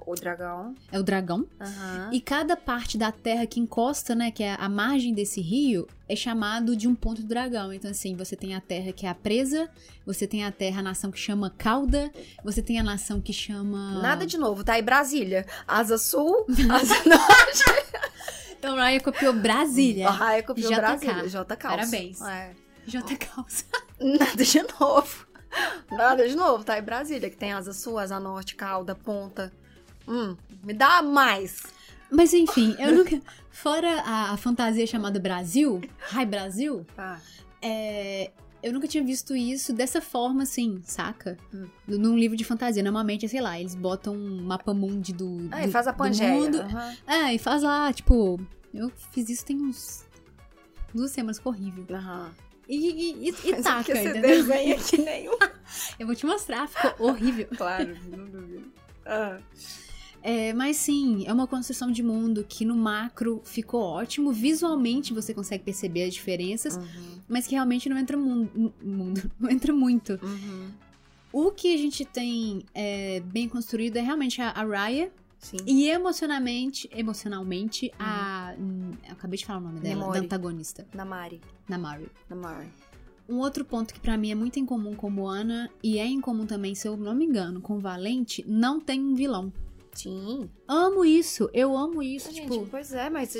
o 0.07 0.15
dragão. 0.15 0.75
É 0.93 0.99
o 0.99 1.03
dragão. 1.03 1.39
Uhum. 1.39 2.13
E 2.13 2.21
cada 2.21 2.57
parte 2.57 2.97
da 2.97 3.11
terra 3.11 3.47
que 3.47 3.59
encosta, 3.59 4.15
né? 4.15 4.31
Que 4.31 4.45
é 4.45 4.55
a 4.59 4.69
margem 4.69 5.13
desse 5.13 5.41
rio, 5.41 5.89
é 6.09 6.15
chamado 6.15 6.77
de 6.77 6.87
um 6.87 6.95
ponto 6.95 7.21
do 7.21 7.27
dragão. 7.27 7.73
Então, 7.73 7.91
assim, 7.91 8.15
você 8.15 8.37
tem 8.37 8.55
a 8.55 8.61
terra 8.61 8.93
que 8.93 9.07
é 9.07 9.09
a 9.09 9.15
presa, 9.15 9.69
você 10.07 10.25
tem 10.25 10.45
a 10.45 10.53
terra, 10.53 10.79
a 10.79 10.83
nação 10.83 11.11
que 11.11 11.19
chama 11.19 11.51
cauda, 11.51 12.13
você 12.45 12.63
tem 12.63 12.79
a 12.79 12.83
nação 12.85 13.21
que 13.21 13.33
chama. 13.33 14.01
Nada 14.01 14.25
de 14.25 14.39
novo, 14.39 14.63
tá? 14.63 14.75
aí 14.75 14.83
Brasília. 14.83 15.45
Asa 15.67 15.99
sul, 15.99 16.47
asa 16.71 16.95
norte. 17.05 17.65
então, 18.57 18.77
Raya 18.77 19.01
copiou 19.01 19.33
Brasília. 19.33 20.11
Raya 20.11 20.45
copiou 20.45 20.71
JK. 20.71 20.81
Brasília. 20.81 21.25
JK. 21.25 21.63
Parabéns. 21.63 22.21
É. 22.23 22.68
J 22.89 23.17
Calça. 23.17 23.65
Nada 24.01 24.45
de 24.45 24.63
novo. 24.81 25.27
Nada 25.91 26.29
de 26.29 26.37
novo, 26.37 26.65
tá? 26.65 26.79
Em 26.79 26.83
Brasília, 26.83 27.31
que 27.31 27.37
tem 27.37 27.53
asa 27.53 27.73
sul, 27.73 27.99
asa 27.99 28.21
norte, 28.21 28.55
cauda, 28.55 28.95
ponta. 28.95 29.53
Hum, 30.07 30.37
me 30.63 30.73
dá 30.73 31.03
mais. 31.03 31.63
Mas 32.11 32.33
enfim, 32.33 32.75
eu 32.79 32.95
nunca. 32.95 33.21
Fora 33.51 34.03
a, 34.03 34.33
a 34.33 34.37
fantasia 34.37 34.87
chamada 34.87 35.19
Brasil, 35.19 35.81
Ai 36.13 36.25
Brasil, 36.25 36.87
ah. 36.97 37.19
é, 37.61 38.31
eu 38.63 38.73
nunca 38.73 38.87
tinha 38.87 39.03
visto 39.03 39.35
isso 39.35 39.73
dessa 39.73 40.01
forma, 40.01 40.43
assim, 40.43 40.81
saca? 40.85 41.37
Hum. 41.53 41.67
Num 41.87 42.17
livro 42.17 42.37
de 42.37 42.45
fantasia. 42.45 42.83
Normalmente, 42.83 43.29
sei 43.29 43.41
lá, 43.41 43.59
eles 43.59 43.75
botam 43.75 44.15
um 44.15 44.43
mapa 44.43 44.73
mundi 44.73 45.13
do. 45.13 45.49
Ah, 45.51 45.61
do, 45.61 45.69
e 45.69 45.71
faz 45.71 45.87
a 45.87 45.93
Pangeia. 45.93 46.33
Mundo. 46.33 46.59
Uhum. 46.59 46.97
É, 47.07 47.35
e 47.35 47.39
faz 47.39 47.63
lá, 47.63 47.93
tipo. 47.93 48.41
Eu 48.73 48.91
fiz 49.13 49.29
isso 49.29 49.45
tem 49.45 49.61
uns. 49.61 50.05
duas 50.95 51.11
semanas, 51.11 51.39
ficou 51.39 51.53
horrível. 51.53 51.85
Aham. 51.91 52.27
Uhum. 52.27 52.48
E, 52.69 52.77
e, 52.77 53.29
e, 53.31 53.53
Mas 53.53 53.65
taca, 53.65 53.97
você 53.97 54.21
desenha 54.21 54.77
que 54.77 54.99
nenhum. 55.01 55.39
Eu 55.99 56.07
vou 56.07 56.15
te 56.15 56.27
mostrar, 56.27 56.69
ficou 56.69 57.09
horrível. 57.09 57.49
Claro, 57.57 57.97
não 58.07 58.27
duvido. 58.27 58.71
Ah. 59.07 59.39
É, 60.23 60.53
mas 60.53 60.77
sim, 60.77 61.25
é 61.27 61.33
uma 61.33 61.47
construção 61.47 61.91
de 61.91 62.03
mundo 62.03 62.45
que 62.47 62.65
no 62.65 62.77
macro 62.77 63.41
ficou 63.45 63.81
ótimo. 63.81 64.33
Visualmente 64.33 65.15
você 65.15 65.33
consegue 65.33 65.65
perceber 65.65 66.05
as 66.05 66.13
diferenças, 66.13 66.77
uhum. 66.77 67.21
mas 67.29 67.47
que 67.47 67.55
realmente 67.55 67.89
não 67.89 67.97
entra 67.97 68.17
mundo, 68.17 68.73
mundo 68.83 69.31
não 69.41 69.51
entra 69.51 69.73
muito. 69.73 70.19
Uhum. 70.23 70.71
O 71.33 71.51
que 71.51 71.73
a 71.73 71.79
gente 71.79 72.05
tem 72.05 72.65
é, 72.75 73.21
bem 73.21 73.49
construído 73.49 73.97
é 73.97 74.01
realmente 74.01 74.43
a, 74.43 74.51
a 74.51 74.65
Raya. 74.65 75.11
Sim. 75.39 75.59
E 75.67 75.89
emocionalmente, 75.89 76.89
emocionalmente, 76.93 77.93
a. 77.99 78.55
hum, 78.59 78.91
eu 79.07 79.13
acabei 79.13 79.39
de 79.39 79.47
falar 79.47 79.61
o 79.61 79.63
nome 79.63 79.81
dela, 79.81 79.95
Nemori. 79.95 80.19
da 80.19 80.25
antagonista, 80.25 80.87
Na 80.93 81.05
Mari. 81.05 81.41
Namari. 81.69 82.09
Na 82.29 82.37
Mari. 82.37 82.69
Um 83.29 83.37
outro 83.39 83.65
ponto 83.65 83.93
que 83.95 84.01
pra 84.01 84.17
mim 84.17 84.31
é 84.31 84.35
muito 84.35 84.59
incomum 84.59 84.95
com 84.95 85.09
Moana, 85.11 85.71
e 85.83 85.99
é 85.99 86.07
incomum 86.07 86.47
também, 86.47 86.75
se 86.75 86.89
eu 86.89 86.97
não 86.97 87.15
me 87.15 87.25
engano, 87.27 87.61
com 87.61 87.79
Valente, 87.79 88.45
não 88.49 88.81
tem 88.81 89.01
um 89.01 89.15
vilão. 89.15 89.53
Sim. 89.93 90.49
Amo 90.67 91.05
isso, 91.05 91.49
eu 91.53 91.77
amo 91.77 92.03
isso, 92.03 92.33
Gente, 92.33 92.51
tipo. 92.51 92.67
pois 92.71 92.93
é, 92.93 93.11
mas... 93.11 93.35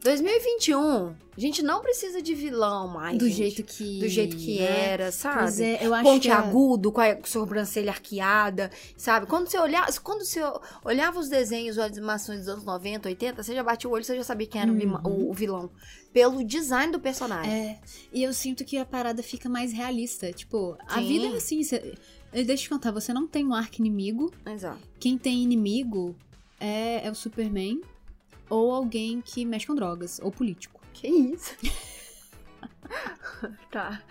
você 0.00 0.16
vi- 0.16 0.22
2021, 0.22 1.14
a 1.36 1.40
gente 1.40 1.62
não 1.62 1.80
precisa 1.80 2.20
de 2.22 2.34
vilão 2.34 2.88
mais, 2.88 3.18
do 3.18 3.26
gente. 3.28 3.36
jeito 3.36 3.62
que. 3.64 3.98
Do 4.00 4.08
jeito 4.08 4.36
que 4.36 4.58
né? 4.58 4.64
era, 4.90 5.12
sabe? 5.12 5.38
Pois 5.38 5.60
é, 5.60 5.84
eu 5.86 5.92
acho 5.94 6.04
Ponte 6.04 6.22
que. 6.22 6.30
a- 6.30 6.38
agudo, 6.38 6.90
com 6.92 7.00
a 7.00 7.16
sobrancelha 7.24 7.90
arqueada, 7.90 8.70
sabe? 8.96 9.26
Quando 9.26 9.48
você 9.48 9.58
olhava, 9.58 9.92
quando 10.02 10.24
você 10.24 10.40
olhava 10.84 11.18
os 11.18 11.28
desenhos 11.28 11.76
ou 11.78 11.84
as 11.84 11.92
animações 11.92 12.40
dos 12.40 12.48
anos 12.48 12.64
90, 12.64 13.08
80, 13.08 13.42
você 13.42 13.54
já 13.54 13.62
batia 13.62 13.88
o 13.90 13.92
olho, 13.92 14.04
você 14.04 14.16
já 14.16 14.24
sabia 14.24 14.46
quem 14.46 14.60
era 14.60 14.70
Uhum. 14.70 15.00
o, 15.04 15.30
o 15.30 15.34
vilão. 15.34 15.70
Pelo 16.12 16.42
design 16.42 16.90
do 16.92 16.98
personagem. 16.98 17.52
É, 17.52 17.80
e 18.12 18.22
eu 18.22 18.32
sinto 18.32 18.64
que 18.64 18.78
a 18.78 18.84
parada 18.86 19.22
fica 19.22 19.48
mais 19.48 19.72
realista. 19.72 20.32
Tipo, 20.32 20.76
a 20.88 20.94
Sim. 21.00 21.06
vida 21.08 21.26
é 21.26 21.36
assim. 21.36 21.62
Você, 21.62 21.94
deixa 22.32 22.50
eu 22.52 22.56
te 22.56 22.68
contar, 22.70 22.90
você 22.92 23.12
não 23.12 23.26
tem 23.28 23.46
um 23.46 23.52
arco 23.54 23.76
inimigo. 23.78 24.32
Exato. 24.46 24.78
Quem 24.98 25.18
tem 25.18 25.42
inimigo 25.42 26.16
é, 26.58 27.06
é 27.06 27.10
o 27.10 27.14
Superman. 27.14 27.80
Ou 28.48 28.72
alguém 28.72 29.20
que 29.20 29.44
mexe 29.44 29.66
com 29.66 29.74
drogas, 29.74 30.20
ou 30.22 30.30
político. 30.30 30.80
Que 30.92 31.08
isso? 31.08 31.54
tá. 33.70 34.02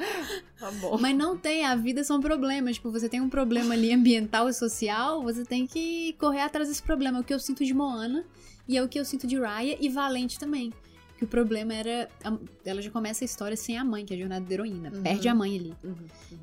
Tá 0.60 0.72
bom. 0.72 0.98
Mas 1.00 1.15
não 1.15 1.38
tem, 1.38 1.65
a 1.65 1.75
vida 1.75 2.03
são 2.03 2.20
problemas. 2.20 2.75
Tipo, 2.75 2.91
você 2.91 3.10
tem 3.10 3.22
um 3.22 3.29
problema 3.29 3.74
ali 3.74 3.94
ambiental 3.94 4.48
e 4.48 4.53
social, 4.53 5.22
você 5.22 5.44
tem 5.44 5.65
que 5.65 6.13
correr 6.20 6.41
atrás 6.41 6.67
desse 6.67 6.84
problema. 6.84 7.17
É 7.17 7.22
o 7.22 7.24
que 7.24 7.34
eu 7.34 7.39
sinto 7.39 7.65
de 7.65 7.74
Moana 7.74 8.25
e 8.67 8.77
é 8.77 8.84
o 8.84 8.88
que 8.88 9.00
eu 9.00 9.06
sinto 9.06 9.25
de 9.25 9.39
Raya 9.39 9.77
e 9.79 9.89
Valente 9.89 10.39
também. 10.39 10.72
Que 11.18 11.24
o 11.24 11.28
problema 11.28 11.74
era. 11.74 12.08
Ela 12.64 12.80
já 12.82 12.92
começa 12.92 13.24
a 13.24 13.26
história 13.26 13.58
sem 13.58 13.76
a 13.78 13.84
mãe, 13.84 14.06
que 14.06 14.14
é 14.14 14.18
a 14.18 14.20
jornada 14.20 14.46
da 14.46 14.54
heroína. 14.54 14.92
Uhum. 14.94 15.02
Perde 15.02 15.28
a 15.28 15.34
mãe 15.34 15.58
ali. 15.58 15.76
Uhum, 15.84 15.96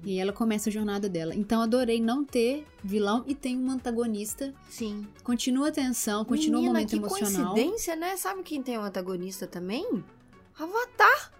E 0.02 0.10
aí 0.10 0.18
ela 0.18 0.32
começa 0.32 0.68
a 0.68 0.72
jornada 0.72 1.08
dela. 1.08 1.32
Então 1.34 1.62
adorei 1.62 2.00
não 2.00 2.24
ter 2.24 2.66
vilão 2.82 3.22
e 3.28 3.34
tem 3.36 3.56
um 3.56 3.70
antagonista. 3.70 4.52
Sim. 4.68 5.06
Continua 5.22 5.68
a 5.68 5.70
tensão, 5.72 6.24
continua 6.24 6.58
o 6.58 6.62
Menina, 6.62 6.72
momento 6.74 6.90
que 6.90 6.96
emocional. 6.96 7.52
coincidência, 7.54 7.94
né? 7.94 8.16
Sabe 8.16 8.42
quem 8.42 8.60
tem 8.62 8.76
um 8.76 8.82
antagonista 8.82 9.46
também? 9.46 10.04
Avatar. 10.58 11.32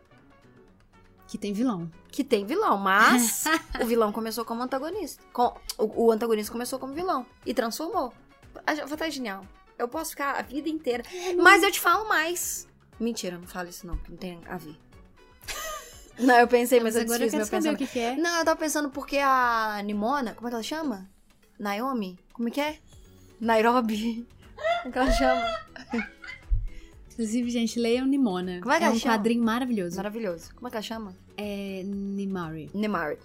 Que 1.27 1.39
tem 1.39 1.53
vilão. 1.53 1.91
Que 2.13 2.23
tem 2.23 2.45
vilão, 2.47 2.79
mas 2.79 3.45
o 3.83 3.85
vilão 3.87 4.13
começou 4.13 4.45
como 4.45 4.63
antagonista. 4.63 5.21
Com- 5.33 5.55
o, 5.79 6.05
o 6.07 6.13
antagonista 6.13 6.53
começou 6.53 6.79
como 6.79 6.95
vilão 6.95 7.27
e 7.45 7.53
transformou. 7.53 8.13
A 8.67 8.71
Avatar 8.83 9.09
é 9.09 9.11
genial. 9.11 9.45
Eu 9.77 9.89
posso 9.89 10.11
ficar 10.11 10.37
a 10.39 10.43
vida 10.43 10.69
inteira. 10.69 11.03
Mas 11.43 11.65
eu 11.65 11.73
te 11.73 11.81
falo 11.81 12.09
mais. 12.09 12.69
Mentira, 12.99 13.39
não 13.39 13.47
falo 13.47 13.69
isso 13.69 13.87
não, 13.87 13.99
não 14.09 14.17
tem 14.17 14.39
a 14.47 14.57
ver. 14.57 14.77
Não, 16.19 16.37
eu 16.39 16.47
pensei, 16.47 16.79
mas, 16.79 16.95
Mas 16.95 16.97
eu 16.97 17.03
agora 17.03 17.25
eu 17.25 17.31
desfiz 17.31 17.51
quero 17.51 17.63
meu 17.63 17.63
saber 17.63 17.75
o 17.75 17.79
pensamento. 17.79 17.79
que, 17.79 17.93
que 17.93 17.99
é. 17.99 18.17
Não, 18.17 18.39
eu 18.39 18.45
tava 18.45 18.57
pensando 18.59 18.89
porque 18.89 19.19
a 19.19 19.83
Nimona, 19.85 20.33
como 20.35 20.47
é 20.47 20.51
que 20.51 20.55
ela 20.55 20.63
chama? 20.63 21.11
Naomi? 21.59 22.17
Como 22.33 22.49
é 22.49 22.51
que 22.53 22.61
é? 22.61 22.79
Nairobi. 23.41 24.25
Como 24.83 24.89
é 24.89 24.93
que 24.93 24.99
ela 24.99 25.11
chama? 25.11 25.43
Inclusive, 27.13 27.51
gente, 27.51 27.79
leiam 27.79 28.07
Nimona. 28.07 28.61
Como 28.61 28.73
é 28.73 28.79
que 28.79 28.85
é 28.85 28.87
ela 28.87 28.97
um 28.97 28.99
chama? 28.99 29.15
quadrinho 29.15 29.43
maravilhoso. 29.45 29.97
Maravilhoso. 29.97 30.55
Como 30.55 30.67
é 30.69 30.71
que 30.71 30.77
ela 30.77 30.83
chama? 30.83 31.17
É 31.37 31.83
Nimari. 31.85 32.71
Nemari. 32.75 33.19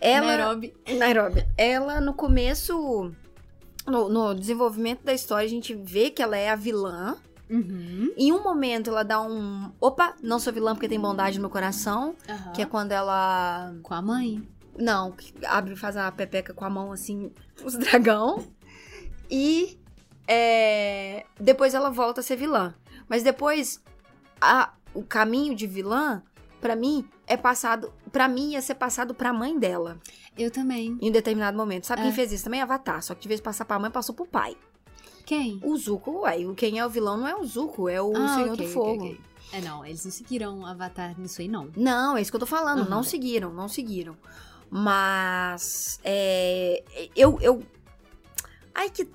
Ela, 0.00 0.26
Nairobi. 0.26 0.74
Nairobi. 0.96 1.46
Ela, 1.56 2.00
no 2.00 2.14
começo, 2.14 3.12
no, 3.86 4.08
no 4.08 4.34
desenvolvimento 4.34 5.02
da 5.04 5.12
história, 5.12 5.46
a 5.46 5.50
gente 5.50 5.74
vê 5.74 6.10
que 6.10 6.22
ela 6.22 6.36
é 6.36 6.48
a 6.50 6.56
vilã. 6.56 7.16
Uhum. 7.50 8.12
Em 8.16 8.32
um 8.32 8.42
momento, 8.42 8.90
ela 8.90 9.02
dá 9.02 9.20
um... 9.20 9.72
Opa, 9.80 10.14
não 10.22 10.38
sou 10.38 10.52
vilã 10.52 10.74
porque 10.74 10.88
tem 10.88 11.00
bondade 11.00 11.36
no 11.38 11.42
meu 11.42 11.50
coração. 11.50 12.14
Aham. 12.28 12.52
Que 12.52 12.62
é 12.62 12.66
quando 12.66 12.92
ela... 12.92 13.74
Com 13.82 13.94
a 13.94 14.02
mãe. 14.02 14.46
Não, 14.78 15.14
abre 15.46 15.72
e 15.72 15.76
faz 15.76 15.96
a 15.96 16.10
pepeca 16.12 16.52
com 16.54 16.64
a 16.64 16.70
mão, 16.70 16.92
assim, 16.92 17.32
os 17.64 17.74
dragão. 17.76 18.46
E 19.30 19.78
é, 20.26 21.24
depois 21.40 21.74
ela 21.74 21.90
volta 21.90 22.20
a 22.20 22.22
ser 22.24 22.36
vilã. 22.36 22.74
Mas 23.08 23.22
depois, 23.22 23.82
a- 24.40 24.72
o 24.94 25.02
caminho 25.02 25.54
de 25.54 25.66
vilã, 25.66 26.22
pra 26.60 26.76
mim, 26.76 27.08
é 27.26 27.36
passado... 27.36 27.92
Pra 28.12 28.26
mim, 28.28 28.52
ia 28.52 28.62
ser 28.62 28.74
passado 28.74 29.14
pra 29.14 29.32
mãe 29.32 29.58
dela. 29.58 29.98
Eu 30.36 30.50
também. 30.50 30.96
Em 31.00 31.08
um 31.08 31.12
determinado 31.12 31.56
momento. 31.56 31.84
Sabe 31.86 32.00
É. 32.02 32.04
quem 32.04 32.12
fez 32.12 32.32
isso 32.32 32.44
também? 32.44 32.62
Avatar. 32.62 33.02
Só 33.02 33.14
que 33.14 33.20
de 33.22 33.28
vez 33.28 33.40
de 33.40 33.44
passar 33.44 33.64
pra 33.64 33.78
mãe, 33.78 33.90
passou 33.90 34.14
pro 34.14 34.24
pai. 34.26 34.56
Quem? 35.28 35.60
O 35.62 35.76
Zuko, 35.76 36.22
ué. 36.22 36.38
o- 36.46 36.54
Quem 36.54 36.78
é 36.78 36.86
o 36.86 36.88
vilão 36.88 37.18
não 37.18 37.28
é 37.28 37.36
o 37.36 37.44
Zuko, 37.44 37.86
é 37.86 38.00
o 38.00 38.16
Ah, 38.16 38.28
Senhor 38.36 38.54
ok, 38.54 38.66
do 38.66 38.72
Fogo. 38.72 39.04
ok. 39.04 39.20
É, 39.52 39.60
não, 39.60 39.84
eles 39.84 40.02
não 40.02 40.10
seguiram 40.10 40.64
Avatar 40.64 41.20
nisso 41.20 41.42
aí, 41.42 41.48
não. 41.48 41.68
Não, 41.76 42.16
é 42.16 42.22
isso 42.22 42.30
que 42.30 42.36
eu 42.36 42.40
tô 42.40 42.46
falando. 42.46 42.80
Aham. 42.80 42.88
Não 42.88 43.02
seguiram, 43.02 43.52
não 43.52 43.68
seguiram. 43.68 44.16
Mas. 44.70 46.00
É, 46.02 46.82
eu, 47.14 47.38
eu. 47.42 47.62
Ai, 48.74 48.88
que. 48.88 49.06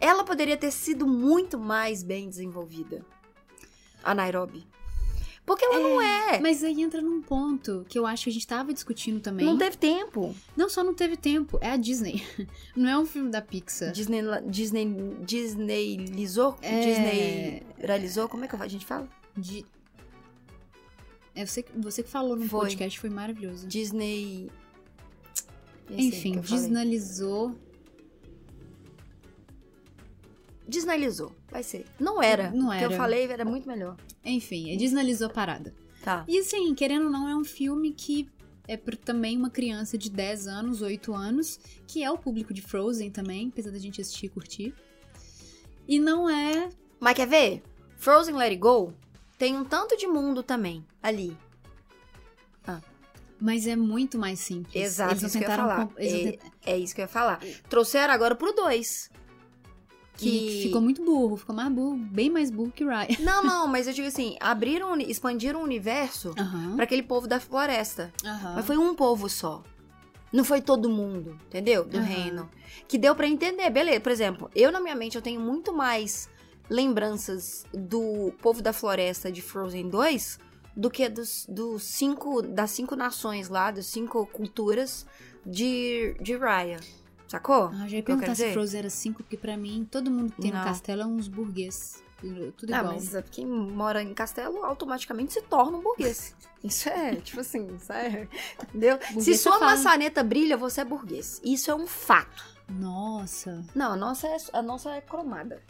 Ela 0.00 0.22
poderia 0.24 0.56
ter 0.56 0.70
sido 0.70 1.04
muito 1.06 1.58
mais 1.58 2.04
bem 2.04 2.28
desenvolvida. 2.28 3.04
A 4.04 4.14
Nairobi. 4.14 4.64
Porque 5.46 5.64
ela 5.64 5.78
não 5.78 6.02
é. 6.02 6.40
Mas 6.40 6.64
aí 6.64 6.82
entra 6.82 7.00
num 7.00 7.22
ponto 7.22 7.86
que 7.88 7.96
eu 7.96 8.04
acho 8.04 8.24
que 8.24 8.30
a 8.30 8.32
gente 8.32 8.46
tava 8.46 8.72
discutindo 8.74 9.20
também. 9.20 9.46
Não 9.46 9.56
teve 9.56 9.76
tempo. 9.76 10.34
Não 10.56 10.68
só 10.68 10.82
não 10.82 10.92
teve 10.92 11.16
tempo, 11.16 11.56
é 11.60 11.70
a 11.70 11.76
Disney. 11.76 12.22
Não 12.74 12.88
é 12.90 12.98
um 12.98 13.06
filme 13.06 13.30
da 13.30 13.40
Pixar. 13.40 13.92
Disney, 13.92 14.22
Disney, 14.48 15.14
Disneylizou? 15.24 16.56
É. 16.60 16.80
Disney 16.80 17.62
realizou? 17.78 18.28
Como 18.28 18.44
é 18.44 18.48
que 18.48 18.56
a 18.56 18.66
gente 18.68 18.84
fala? 18.84 19.08
De... 19.36 19.64
É 21.34 21.46
você, 21.46 21.62
que- 21.62 21.72
você 21.78 22.02
que 22.02 22.08
falou 22.10 22.34
no 22.36 22.48
Foi. 22.48 22.60
podcast, 22.60 22.98
foi 22.98 23.10
maravilhoso. 23.10 23.68
Disney. 23.68 24.50
O 25.88 25.94
Enfim, 25.94 26.40
que 26.40 26.48
desnalizou. 30.68 31.34
Vai 31.50 31.62
ser. 31.62 31.86
Não 31.98 32.22
era. 32.22 32.50
Não 32.50 32.68
O 32.68 32.70
que 32.70 32.76
era. 32.84 32.92
eu 32.92 32.96
falei 32.96 33.24
era 33.30 33.44
muito 33.44 33.66
melhor. 33.68 33.96
Enfim, 34.24 34.72
é 34.72 34.76
desnalizou 34.76 35.28
a 35.28 35.30
parada. 35.30 35.74
Tá. 36.02 36.24
E 36.28 36.38
assim, 36.38 36.74
querendo 36.74 37.04
ou 37.06 37.10
não, 37.10 37.28
é 37.28 37.34
um 37.36 37.44
filme 37.44 37.92
que 37.92 38.28
é 38.68 38.76
para 38.76 38.96
também 38.96 39.36
uma 39.36 39.50
criança 39.50 39.96
de 39.96 40.10
10 40.10 40.46
anos, 40.48 40.82
8 40.82 41.14
anos, 41.14 41.58
que 41.86 42.02
é 42.02 42.10
o 42.10 42.18
público 42.18 42.52
de 42.52 42.60
Frozen 42.62 43.10
também, 43.10 43.48
apesar 43.48 43.70
da 43.70 43.78
gente 43.78 44.00
assistir 44.00 44.26
e 44.26 44.28
curtir. 44.28 44.74
E 45.86 45.98
não 46.00 46.28
é. 46.28 46.68
Mas 46.98 47.14
quer 47.14 47.26
ver? 47.28 47.62
Frozen 47.96 48.34
Let 48.34 48.50
It 48.50 48.56
Go 48.58 48.92
tem 49.38 49.56
um 49.56 49.64
tanto 49.64 49.96
de 49.96 50.06
mundo 50.06 50.42
também 50.42 50.84
ali. 51.02 51.36
Mas 53.38 53.66
é 53.66 53.76
muito 53.76 54.18
mais 54.18 54.40
simples. 54.40 54.74
Exato, 54.82 55.12
Eles 55.12 55.22
isso 55.24 55.38
que 55.38 55.44
eu 55.44 55.50
ia 55.50 55.56
falar. 55.56 55.86
com- 55.88 55.92
É, 55.98 56.38
é 56.64 56.78
isso 56.78 56.94
que 56.94 57.02
eu 57.02 57.04
ia 57.04 57.08
falar. 57.08 57.38
Trouxeram 57.68 58.14
agora 58.14 58.34
pro 58.34 58.50
2. 58.54 59.10
Que 60.16 60.30
Que 60.30 60.62
ficou 60.64 60.80
muito 60.80 61.04
burro, 61.04 61.36
ficou 61.36 61.54
mais 61.54 61.70
burro, 61.72 61.96
bem 61.96 62.30
mais 62.30 62.50
burro 62.50 62.72
que 62.72 62.84
Ryan. 62.84 63.06
Não, 63.20 63.42
não, 63.42 63.66
mas 63.66 63.86
eu 63.86 63.92
digo 63.92 64.08
assim, 64.08 64.36
abriram, 64.40 64.96
expandiram 64.98 65.60
o 65.60 65.64
universo 65.64 66.34
pra 66.74 66.84
aquele 66.84 67.02
povo 67.02 67.26
da 67.26 67.38
floresta. 67.38 68.12
Mas 68.54 68.66
foi 68.66 68.76
um 68.78 68.94
povo 68.94 69.28
só. 69.28 69.62
Não 70.32 70.44
foi 70.44 70.60
todo 70.60 70.88
mundo, 70.88 71.38
entendeu? 71.46 71.84
Do 71.84 71.98
reino. 72.04 72.48
Que 72.88 72.98
deu 72.98 73.14
pra 73.14 73.26
entender, 73.28 73.70
beleza. 73.70 74.00
Por 74.00 74.12
exemplo, 74.12 74.50
eu 74.54 74.72
na 74.72 74.80
minha 74.80 74.94
mente 74.94 75.16
eu 75.16 75.22
tenho 75.22 75.40
muito 75.40 75.72
mais 75.72 76.28
lembranças 76.68 77.64
do 77.72 78.32
povo 78.42 78.60
da 78.60 78.72
floresta 78.72 79.30
de 79.30 79.40
Frozen 79.40 79.88
2 79.88 80.38
do 80.76 80.90
que 80.90 81.08
dos, 81.08 81.46
dos 81.48 81.82
cinco 81.84 82.42
das 82.42 82.70
cinco 82.72 82.94
nações 82.94 83.48
lá, 83.48 83.70
das 83.70 83.86
cinco 83.86 84.26
culturas 84.26 85.06
de, 85.44 86.14
de 86.20 86.36
Raya. 86.36 86.80
Sacou? 87.28 87.70
Ah, 87.74 87.86
já 87.88 87.96
ia 87.96 88.02
perguntar 88.02 88.34
se? 88.34 88.52
Frozen 88.52 88.78
era 88.80 88.90
5, 88.90 89.22
porque 89.22 89.36
pra 89.36 89.56
mim, 89.56 89.86
todo 89.90 90.10
mundo 90.10 90.32
que 90.32 90.42
tem 90.42 90.52
Não. 90.52 90.60
no 90.60 90.64
castelo 90.64 91.02
é 91.02 91.06
uns 91.06 91.28
burguês. 91.28 92.02
Tudo 92.56 92.72
Ah, 92.72 92.78
igual. 92.78 92.94
mas 92.94 93.14
quem 93.30 93.44
mora 93.46 94.02
em 94.02 94.14
castelo 94.14 94.64
automaticamente 94.64 95.34
se 95.34 95.42
torna 95.42 95.76
um 95.76 95.82
burguês. 95.82 96.34
Isso 96.64 96.88
é, 96.88 97.14
tipo 97.16 97.40
assim, 97.40 97.76
isso 97.76 97.92
é. 97.92 98.26
Entendeu? 98.60 98.98
Burguês 98.98 99.24
Se 99.24 99.34
sua 99.36 99.58
fala. 99.58 99.72
maçaneta 99.72 100.24
brilha, 100.24 100.56
você 100.56 100.80
é 100.80 100.84
burguês. 100.84 101.40
Isso 101.44 101.70
é 101.70 101.74
um 101.74 101.86
fato. 101.86 102.42
Nossa. 102.68 103.64
Não, 103.74 103.92
a 103.92 103.96
nossa 103.96 104.26
é, 104.26 104.36
a 104.52 104.62
nossa 104.62 104.90
é 104.90 105.00
cromada. 105.00 105.62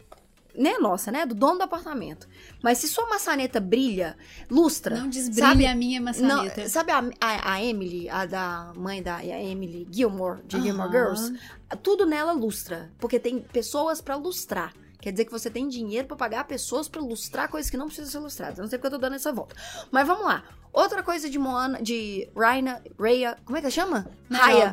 Nem 0.57 0.75
a 0.75 0.79
nossa, 0.79 1.11
né? 1.11 1.25
Do 1.25 1.35
dono 1.35 1.59
do 1.59 1.63
apartamento. 1.63 2.27
Mas 2.63 2.79
se 2.79 2.87
sua 2.87 3.07
maçaneta 3.07 3.59
brilha, 3.59 4.17
lustra. 4.49 4.97
Não 4.97 5.07
desbrilha 5.09 5.47
sabe? 5.47 5.65
a 5.67 5.75
minha 5.75 5.99
Não, 5.99 6.05
maçaneta. 6.05 6.67
sabe 6.67 6.91
a, 6.91 7.03
a, 7.21 7.53
a 7.53 7.63
Emily, 7.63 8.09
a 8.09 8.25
da 8.25 8.73
mãe 8.75 9.01
da 9.03 9.23
Emily 9.23 9.87
Gilmore, 9.91 10.41
de 10.45 10.59
Gilmore. 10.61 10.89
Girls? 10.91 11.39
Tudo 11.83 12.05
nela 12.05 12.31
lustra. 12.31 12.91
Porque 12.97 13.19
tem 13.19 13.39
pessoas 13.39 14.01
pra 14.01 14.15
lustrar. 14.15 14.73
Quer 14.99 15.11
dizer 15.11 15.25
que 15.25 15.31
você 15.31 15.49
tem 15.49 15.69
dinheiro 15.69 16.07
pra 16.07 16.17
pagar 16.17 16.43
pessoas 16.45 16.87
pra 16.89 16.99
lustrar 17.01 17.47
coisas 17.47 17.69
que 17.69 17.77
não 17.77 17.85
precisam 17.85 18.09
ser 18.11 18.19
lustradas. 18.19 18.57
Eu 18.57 18.63
Não 18.63 18.69
sei 18.69 18.79
porque 18.79 18.87
eu 18.87 18.91
tô 18.91 18.97
dando 18.97 19.15
essa 19.15 19.31
volta. 19.31 19.55
Mas 19.91 20.07
vamos 20.07 20.25
lá. 20.25 20.43
Outra 20.73 21.01
coisa 21.01 21.29
de 21.29 21.39
Moana, 21.39 21.81
de 21.81 22.27
Raina, 22.35 22.83
Raya, 22.99 23.37
como 23.45 23.57
é 23.57 23.61
que 23.61 23.71
chama? 23.71 24.07
Raya. 24.29 24.71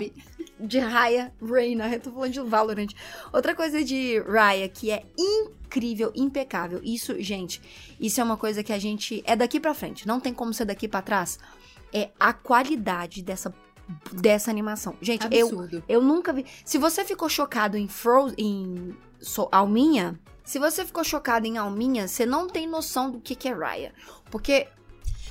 De 0.59 0.79
Raya, 0.79 1.33
Raina, 1.43 1.93
eu 1.93 2.01
tô 2.01 2.13
falando 2.13 2.33
de 2.33 2.41
Valorant. 2.41 2.91
Outra 3.33 3.55
coisa 3.55 3.83
de 3.85 4.21
Raya 4.21 4.69
que 4.69 4.91
é 4.91 5.05
incrível, 5.19 6.13
impecável. 6.15 6.81
Isso, 6.83 7.21
gente, 7.21 7.61
isso 7.99 8.21
é 8.21 8.25
uma 8.25 8.37
coisa 8.37 8.63
que 8.63 8.73
a 8.73 8.79
gente 8.79 9.23
é 9.27 9.35
daqui 9.35 9.59
para 9.59 9.75
frente, 9.75 10.07
não 10.07 10.21
tem 10.21 10.33
como 10.33 10.55
ser 10.55 10.65
daqui 10.65 10.87
para 10.87 11.03
trás. 11.03 11.39
É 11.93 12.11
a 12.19 12.33
qualidade 12.33 13.23
dessa 13.23 13.53
dessa 14.13 14.51
animação. 14.51 14.97
Gente, 15.01 15.27
eu 15.31 15.51
eu 15.89 16.03
nunca 16.03 16.33
vi. 16.33 16.47
Se 16.65 16.79
você 16.79 17.05
ficou 17.05 17.29
chocado 17.29 17.77
em 17.77 17.87
Frozen 17.89 18.35
em 18.39 18.97
so, 19.21 19.49
Alminha, 19.53 20.19
se 20.45 20.59
você 20.59 20.85
ficou 20.85 21.05
chocado 21.05 21.47
em 21.47 21.59
Alminha, 21.59 22.07
você 22.07 22.25
não 22.25 22.47
tem 22.47 22.67
noção 22.67 23.11
do 23.11 23.21
que, 23.21 23.35
que 23.35 23.49
é 23.49 23.53
Raya. 23.53 23.93
Porque 24.31 24.69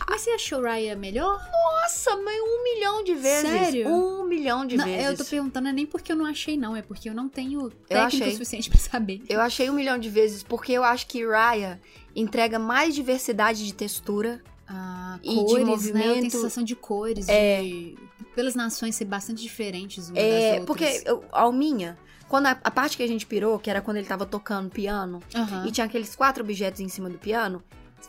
mas 0.07 0.21
você 0.21 0.31
achou 0.31 0.61
Raya 0.61 0.95
melhor? 0.95 1.39
Nossa, 1.51 1.82
mas 2.23 2.39
um 2.41 2.63
milhão 2.63 3.03
de 3.03 3.13
vezes. 3.15 3.49
Sério? 3.49 3.87
Um 3.87 4.25
milhão 4.25 4.65
de 4.65 4.77
não, 4.77 4.85
vezes. 4.85 5.05
Eu 5.05 5.17
tô 5.17 5.25
perguntando, 5.25 5.67
é 5.67 5.73
nem 5.73 5.85
porque 5.85 6.11
eu 6.11 6.15
não 6.15 6.25
achei, 6.25 6.57
não. 6.57 6.75
É 6.75 6.81
porque 6.81 7.09
eu 7.09 7.13
não 7.13 7.29
tenho 7.29 7.69
técnica 7.87 8.31
suficiente 8.31 8.69
pra 8.69 8.79
saber. 8.79 9.21
Eu 9.29 9.39
achei 9.41 9.69
um 9.69 9.73
milhão 9.73 9.97
de 9.97 10.09
vezes, 10.09 10.43
porque 10.43 10.71
eu 10.71 10.83
acho 10.83 11.07
que 11.07 11.25
Raya 11.25 11.79
entrega 12.15 12.57
mais 12.59 12.95
diversidade 12.95 13.65
de 13.65 13.73
textura. 13.73 14.41
Ah, 14.67 15.19
e 15.21 15.35
cores, 15.35 15.57
de 15.57 15.65
movimento. 15.65 16.15
Né? 16.15 16.21
Tem 16.21 16.29
sensação 16.29 16.63
de 16.63 16.75
cores. 16.75 17.27
É. 17.27 17.61
De... 17.61 17.97
Pelas 18.35 18.55
nações 18.55 18.95
ser 18.95 19.05
bastante 19.05 19.43
diferentes 19.43 20.09
umas 20.09 20.17
é, 20.17 20.55
das 20.57 20.65
porque 20.65 21.03
eu, 21.05 21.23
a 21.31 21.41
Alminha... 21.41 21.97
Quando 22.27 22.47
a, 22.47 22.51
a, 22.63 22.71
parte 22.71 22.97
que 22.97 23.03
a 23.03 23.07
gente 23.07 23.27
pirou, 23.27 23.59
que 23.59 23.69
era 23.69 23.79
quando 23.79 23.97
ele 23.97 24.07
tava 24.07 24.25
tocando 24.25 24.67
piano, 24.67 25.21
uhum. 25.35 25.67
e 25.67 25.71
tinha 25.71 25.85
aqueles 25.85 26.15
quatro 26.15 26.43
objetos 26.43 26.81
em 26.81 26.89
cima 26.89 27.07
do 27.07 27.19
piano, 27.19 27.63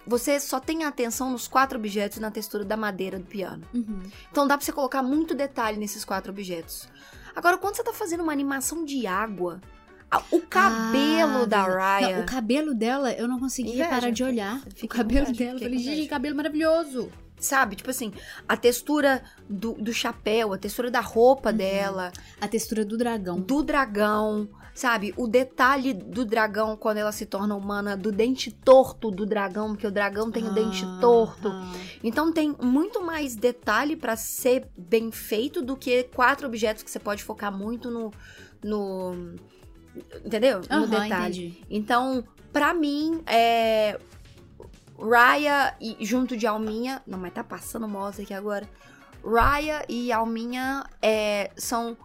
você 0.06 0.38
só 0.40 0.60
tem 0.60 0.84
atenção 0.84 1.30
nos 1.30 1.48
quatro 1.48 1.78
objetos 1.78 2.18
na 2.18 2.30
textura 2.30 2.64
da 2.64 2.76
madeira 2.76 3.18
do 3.18 3.24
piano. 3.24 3.62
Uhum. 3.72 4.02
Então 4.30 4.46
dá 4.46 4.56
pra 4.56 4.64
você 4.64 4.72
colocar 4.72 5.02
muito 5.02 5.34
detalhe 5.34 5.78
nesses 5.78 6.04
quatro 6.04 6.32
objetos. 6.32 6.88
Agora, 7.34 7.58
quando 7.58 7.76
você 7.76 7.82
tá 7.82 7.92
fazendo 7.92 8.22
uma 8.22 8.32
animação 8.32 8.84
de 8.84 9.06
água, 9.06 9.60
o 10.30 10.40
cabelo 10.40 11.42
ah, 11.42 11.46
da 11.46 11.62
Raya. 11.62 12.16
Não, 12.16 12.22
o 12.22 12.26
cabelo 12.26 12.74
dela, 12.74 13.12
eu 13.12 13.26
não 13.26 13.38
conseguia 13.38 13.88
parar 13.88 14.10
de 14.10 14.22
olhar. 14.22 14.62
O 14.82 14.88
cabelo 14.88 15.28
inveja, 15.28 15.44
dela, 15.44 15.56
eu 15.56 15.62
falei, 15.62 15.78
gente, 15.78 16.08
cabelo 16.08 16.36
maravilhoso. 16.36 17.10
Sabe? 17.38 17.76
Tipo 17.76 17.90
assim, 17.90 18.12
a 18.48 18.56
textura 18.56 19.22
do, 19.48 19.72
do 19.74 19.92
chapéu, 19.92 20.52
a 20.52 20.58
textura 20.58 20.90
da 20.90 21.00
roupa 21.00 21.50
uhum. 21.50 21.56
dela. 21.56 22.12
A 22.40 22.48
textura 22.48 22.84
do 22.84 22.96
dragão. 22.96 23.40
Do 23.40 23.62
dragão. 23.62 24.48
Sabe, 24.74 25.14
o 25.16 25.28
detalhe 25.28 25.94
do 25.94 26.24
dragão 26.24 26.76
quando 26.76 26.96
ela 26.96 27.12
se 27.12 27.24
torna 27.24 27.54
humana, 27.54 27.96
do 27.96 28.10
dente 28.10 28.50
torto 28.50 29.08
do 29.08 29.24
dragão, 29.24 29.68
porque 29.68 29.86
o 29.86 29.90
dragão 29.90 30.32
tem 30.32 30.44
ah, 30.44 30.50
o 30.50 30.52
dente 30.52 30.84
torto. 31.00 31.46
Ah. 31.48 31.72
Então 32.02 32.32
tem 32.32 32.56
muito 32.60 33.00
mais 33.00 33.36
detalhe 33.36 33.94
para 33.94 34.16
ser 34.16 34.66
bem 34.76 35.12
feito 35.12 35.62
do 35.62 35.76
que 35.76 36.02
quatro 36.02 36.48
objetos 36.48 36.82
que 36.82 36.90
você 36.90 36.98
pode 36.98 37.22
focar 37.22 37.56
muito 37.56 37.88
no. 37.88 38.10
no 38.60 39.36
entendeu? 40.24 40.60
Uhum, 40.68 40.80
no 40.80 40.86
detalhe. 40.88 41.46
Entendi. 41.46 41.64
Então, 41.70 42.24
para 42.52 42.74
mim, 42.74 43.22
é. 43.26 43.96
Raya 44.98 45.76
e 45.80 46.04
junto 46.04 46.36
de 46.36 46.48
Alminha. 46.48 47.00
Não, 47.06 47.18
mas 47.18 47.32
tá 47.32 47.44
passando 47.44 47.86
mouse 47.86 48.20
aqui 48.20 48.34
agora. 48.34 48.68
Raya 49.24 49.84
e 49.88 50.10
Alminha 50.10 50.84
é, 51.00 51.52
são 51.56 51.96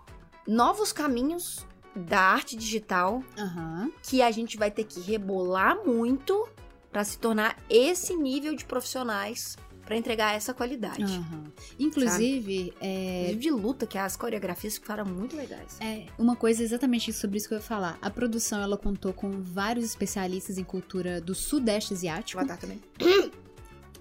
novos 0.47 0.93
caminhos 0.93 1.67
da 1.95 2.19
arte 2.19 2.55
digital 2.55 3.23
uhum. 3.37 3.91
que 4.01 4.21
a 4.21 4.31
gente 4.31 4.57
vai 4.57 4.71
ter 4.71 4.83
que 4.83 4.99
rebolar 4.99 5.77
muito 5.85 6.47
para 6.91 7.03
se 7.03 7.17
tornar 7.17 7.57
esse 7.69 8.15
nível 8.15 8.55
de 8.55 8.65
profissionais 8.65 9.57
para 9.89 9.97
entregar 9.97 10.35
essa 10.35 10.53
qualidade. 10.53 11.01
Uhum. 11.01 11.45
Inclusive, 11.79 12.71
é... 12.79 13.33
de 13.35 13.49
luta, 13.49 13.87
que 13.87 13.97
as 13.97 14.15
coreografias 14.15 14.75
ficaram 14.75 15.03
muito 15.03 15.35
legais. 15.35 15.77
É, 15.79 16.05
uma 16.15 16.35
coisa 16.35 16.61
exatamente 16.61 17.11
sobre 17.11 17.37
isso 17.37 17.47
que 17.47 17.55
eu 17.55 17.57
ia 17.57 17.63
falar. 17.63 17.97
A 17.99 18.09
produção, 18.11 18.61
ela 18.61 18.77
contou 18.77 19.11
com 19.11 19.41
vários 19.41 19.83
especialistas 19.83 20.59
em 20.59 20.63
cultura 20.63 21.19
do 21.19 21.33
Sudeste 21.33 21.95
Asiático. 21.95 22.39
Avatar 22.39 22.59
também. 22.59 22.79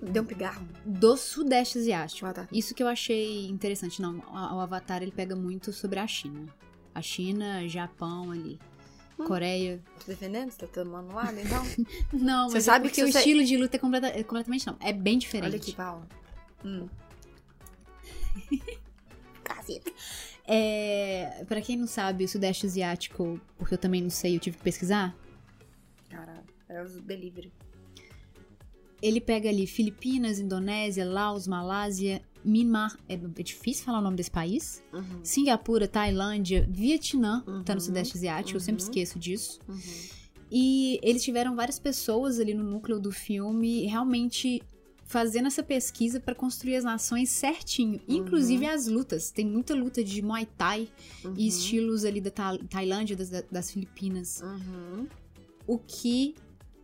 Deu 0.02 0.22
um 0.22 0.26
pigarro. 0.26 0.68
Do 0.84 1.16
Sudeste 1.16 1.78
Asiático. 1.78 2.26
Avatar. 2.26 2.48
Isso 2.52 2.74
que 2.74 2.82
eu 2.82 2.86
achei 2.86 3.46
interessante. 3.48 4.02
Não, 4.02 4.18
o 4.18 4.60
Avatar, 4.60 5.02
ele 5.02 5.10
pega 5.10 5.34
muito 5.34 5.72
sobre 5.72 5.98
a 5.98 6.06
China. 6.06 6.46
A 6.98 7.02
China, 7.02 7.68
Japão 7.68 8.32
ali. 8.32 8.58
Hum. 9.16 9.24
Coreia. 9.24 9.80
Tá 10.00 10.04
defendendo? 10.08 10.50
Você 10.50 10.66
tá 10.66 10.66
tomando 10.66 11.14
lado, 11.14 11.38
então? 11.38 11.64
não, 12.12 12.48
você 12.48 12.54
mas 12.54 12.64
é 12.64 12.66
sabe 12.72 12.86
é 12.86 12.88
porque 12.88 13.02
que 13.02 13.08
o 13.08 13.12
você... 13.12 13.18
estilo 13.18 13.44
de 13.44 13.56
luta 13.56 13.76
é, 13.76 13.78
completa, 13.78 14.06
é, 14.08 14.22
completamente 14.24 14.66
não. 14.66 14.76
É 14.80 14.92
bem 14.92 15.16
diferente. 15.16 15.48
Olha 15.48 15.56
aqui, 15.58 15.72
Paula. 15.74 16.08
Hum. 16.64 16.88
Caceta. 19.44 19.92
É, 20.44 21.44
pra 21.46 21.60
quem 21.60 21.76
não 21.76 21.86
sabe, 21.86 22.24
o 22.24 22.28
Sudeste 22.28 22.66
Asiático, 22.66 23.40
porque 23.56 23.74
eu 23.74 23.78
também 23.78 24.02
não 24.02 24.10
sei, 24.10 24.34
eu 24.34 24.40
tive 24.40 24.56
que 24.56 24.62
pesquisar. 24.64 25.16
Caralho, 26.10 26.42
é 26.68 26.82
o 26.82 26.88
delivery. 27.02 27.52
Ele 29.00 29.20
pega 29.20 29.48
ali 29.48 29.68
Filipinas, 29.68 30.40
Indonésia, 30.40 31.04
Laos, 31.04 31.46
Malásia, 31.46 32.20
Myanmar, 32.44 32.96
é, 33.08 33.14
é, 33.14 33.42
difícil 33.42 33.84
falar 33.84 33.98
o 33.98 34.02
nome 34.02 34.16
desse 34.16 34.30
país. 34.30 34.82
Uhum. 34.92 35.20
Singapura, 35.22 35.86
Tailândia, 35.88 36.66
Vietnã, 36.70 37.42
uhum. 37.46 37.62
tá 37.62 37.74
no 37.74 37.80
Sudeste 37.80 38.16
Asiático, 38.16 38.50
uhum. 38.50 38.56
eu 38.56 38.60
sempre 38.60 38.82
uhum. 38.82 38.88
esqueço 38.88 39.18
disso. 39.18 39.60
Uhum. 39.68 39.78
E 40.50 40.98
eles 41.02 41.22
tiveram 41.22 41.54
várias 41.54 41.78
pessoas 41.78 42.40
ali 42.40 42.54
no 42.54 42.64
núcleo 42.64 42.98
do 42.98 43.12
filme 43.12 43.84
realmente 43.86 44.62
fazendo 45.04 45.46
essa 45.46 45.62
pesquisa 45.62 46.20
para 46.20 46.34
construir 46.34 46.76
as 46.76 46.84
nações 46.84 47.30
certinho, 47.30 48.00
uhum. 48.06 48.16
inclusive 48.16 48.66
as 48.66 48.86
lutas. 48.86 49.30
Tem 49.30 49.46
muita 49.46 49.74
luta 49.74 50.04
de 50.04 50.20
Muay 50.22 50.46
Thai 50.46 50.88
e 51.36 51.48
estilos 51.48 52.04
ali 52.04 52.20
da 52.20 52.30
Tailândia, 52.30 53.16
das, 53.16 53.30
das 53.50 53.70
Filipinas. 53.70 54.42
O 55.66 55.78
que 55.78 56.34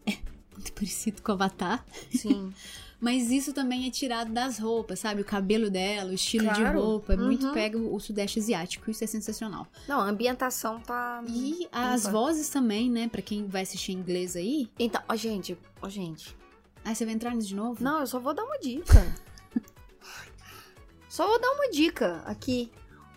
é 0.06 0.16
muito 0.52 0.72
parecido 0.72 1.22
com 1.22 1.32
Avatar. 1.32 1.84
Sim. 2.10 2.52
Mas 3.04 3.30
isso 3.30 3.52
também 3.52 3.86
é 3.86 3.90
tirado 3.90 4.32
das 4.32 4.58
roupas, 4.58 5.00
sabe? 5.00 5.20
O 5.20 5.24
cabelo 5.26 5.68
dela, 5.68 6.10
o 6.10 6.14
estilo 6.14 6.46
claro. 6.46 6.64
de 6.64 6.70
roupa. 6.74 7.12
É 7.12 7.16
uhum. 7.16 7.26
muito 7.26 7.52
pega 7.52 7.76
o 7.76 8.00
Sudeste 8.00 8.38
Asiático. 8.38 8.90
Isso 8.90 9.04
é 9.04 9.06
sensacional. 9.06 9.66
Não, 9.86 10.00
a 10.00 10.04
ambientação 10.04 10.80
tá. 10.80 11.22
E 11.28 11.68
as 11.70 12.06
vozes 12.06 12.48
também, 12.48 12.90
né? 12.90 13.06
Pra 13.06 13.20
quem 13.20 13.46
vai 13.46 13.60
assistir 13.60 13.92
em 13.92 13.96
inglês 13.96 14.34
aí. 14.34 14.70
Então, 14.78 15.02
ó, 15.06 15.14
gente, 15.14 15.58
ó, 15.82 15.88
gente. 15.90 16.34
Aí 16.82 16.94
você 16.94 17.04
vai 17.04 17.12
entrar 17.12 17.34
nisso 17.34 17.48
de 17.48 17.54
novo? 17.54 17.84
Não, 17.84 18.00
eu 18.00 18.06
só 18.06 18.18
vou 18.18 18.32
dar 18.32 18.42
uma 18.42 18.58
dica. 18.58 19.14
só 21.06 21.26
vou 21.26 21.38
dar 21.38 21.50
uma 21.50 21.68
dica 21.70 22.22
aqui. 22.24 22.72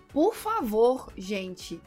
Por 0.10 0.36
favor, 0.36 1.14
gente, 1.16 1.82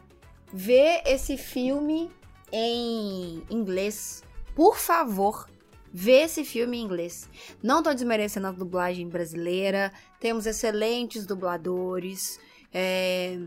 vê 0.50 1.02
esse 1.04 1.36
filme 1.36 2.10
em 2.50 3.44
inglês. 3.50 4.22
Por 4.54 4.78
favor, 4.78 5.49
Vê 5.92 6.22
esse 6.22 6.44
filme 6.44 6.78
em 6.78 6.82
inglês. 6.82 7.28
Não 7.62 7.82
tô 7.82 7.92
desmerecendo 7.92 8.46
a 8.46 8.52
dublagem 8.52 9.08
brasileira. 9.08 9.92
Temos 10.18 10.46
excelentes 10.46 11.26
dubladores. 11.26 12.38
É... 12.72 13.38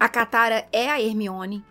A 0.00 0.08
Katara 0.08 0.66
é 0.72 0.88
a 0.90 1.00
Hermione. 1.00 1.64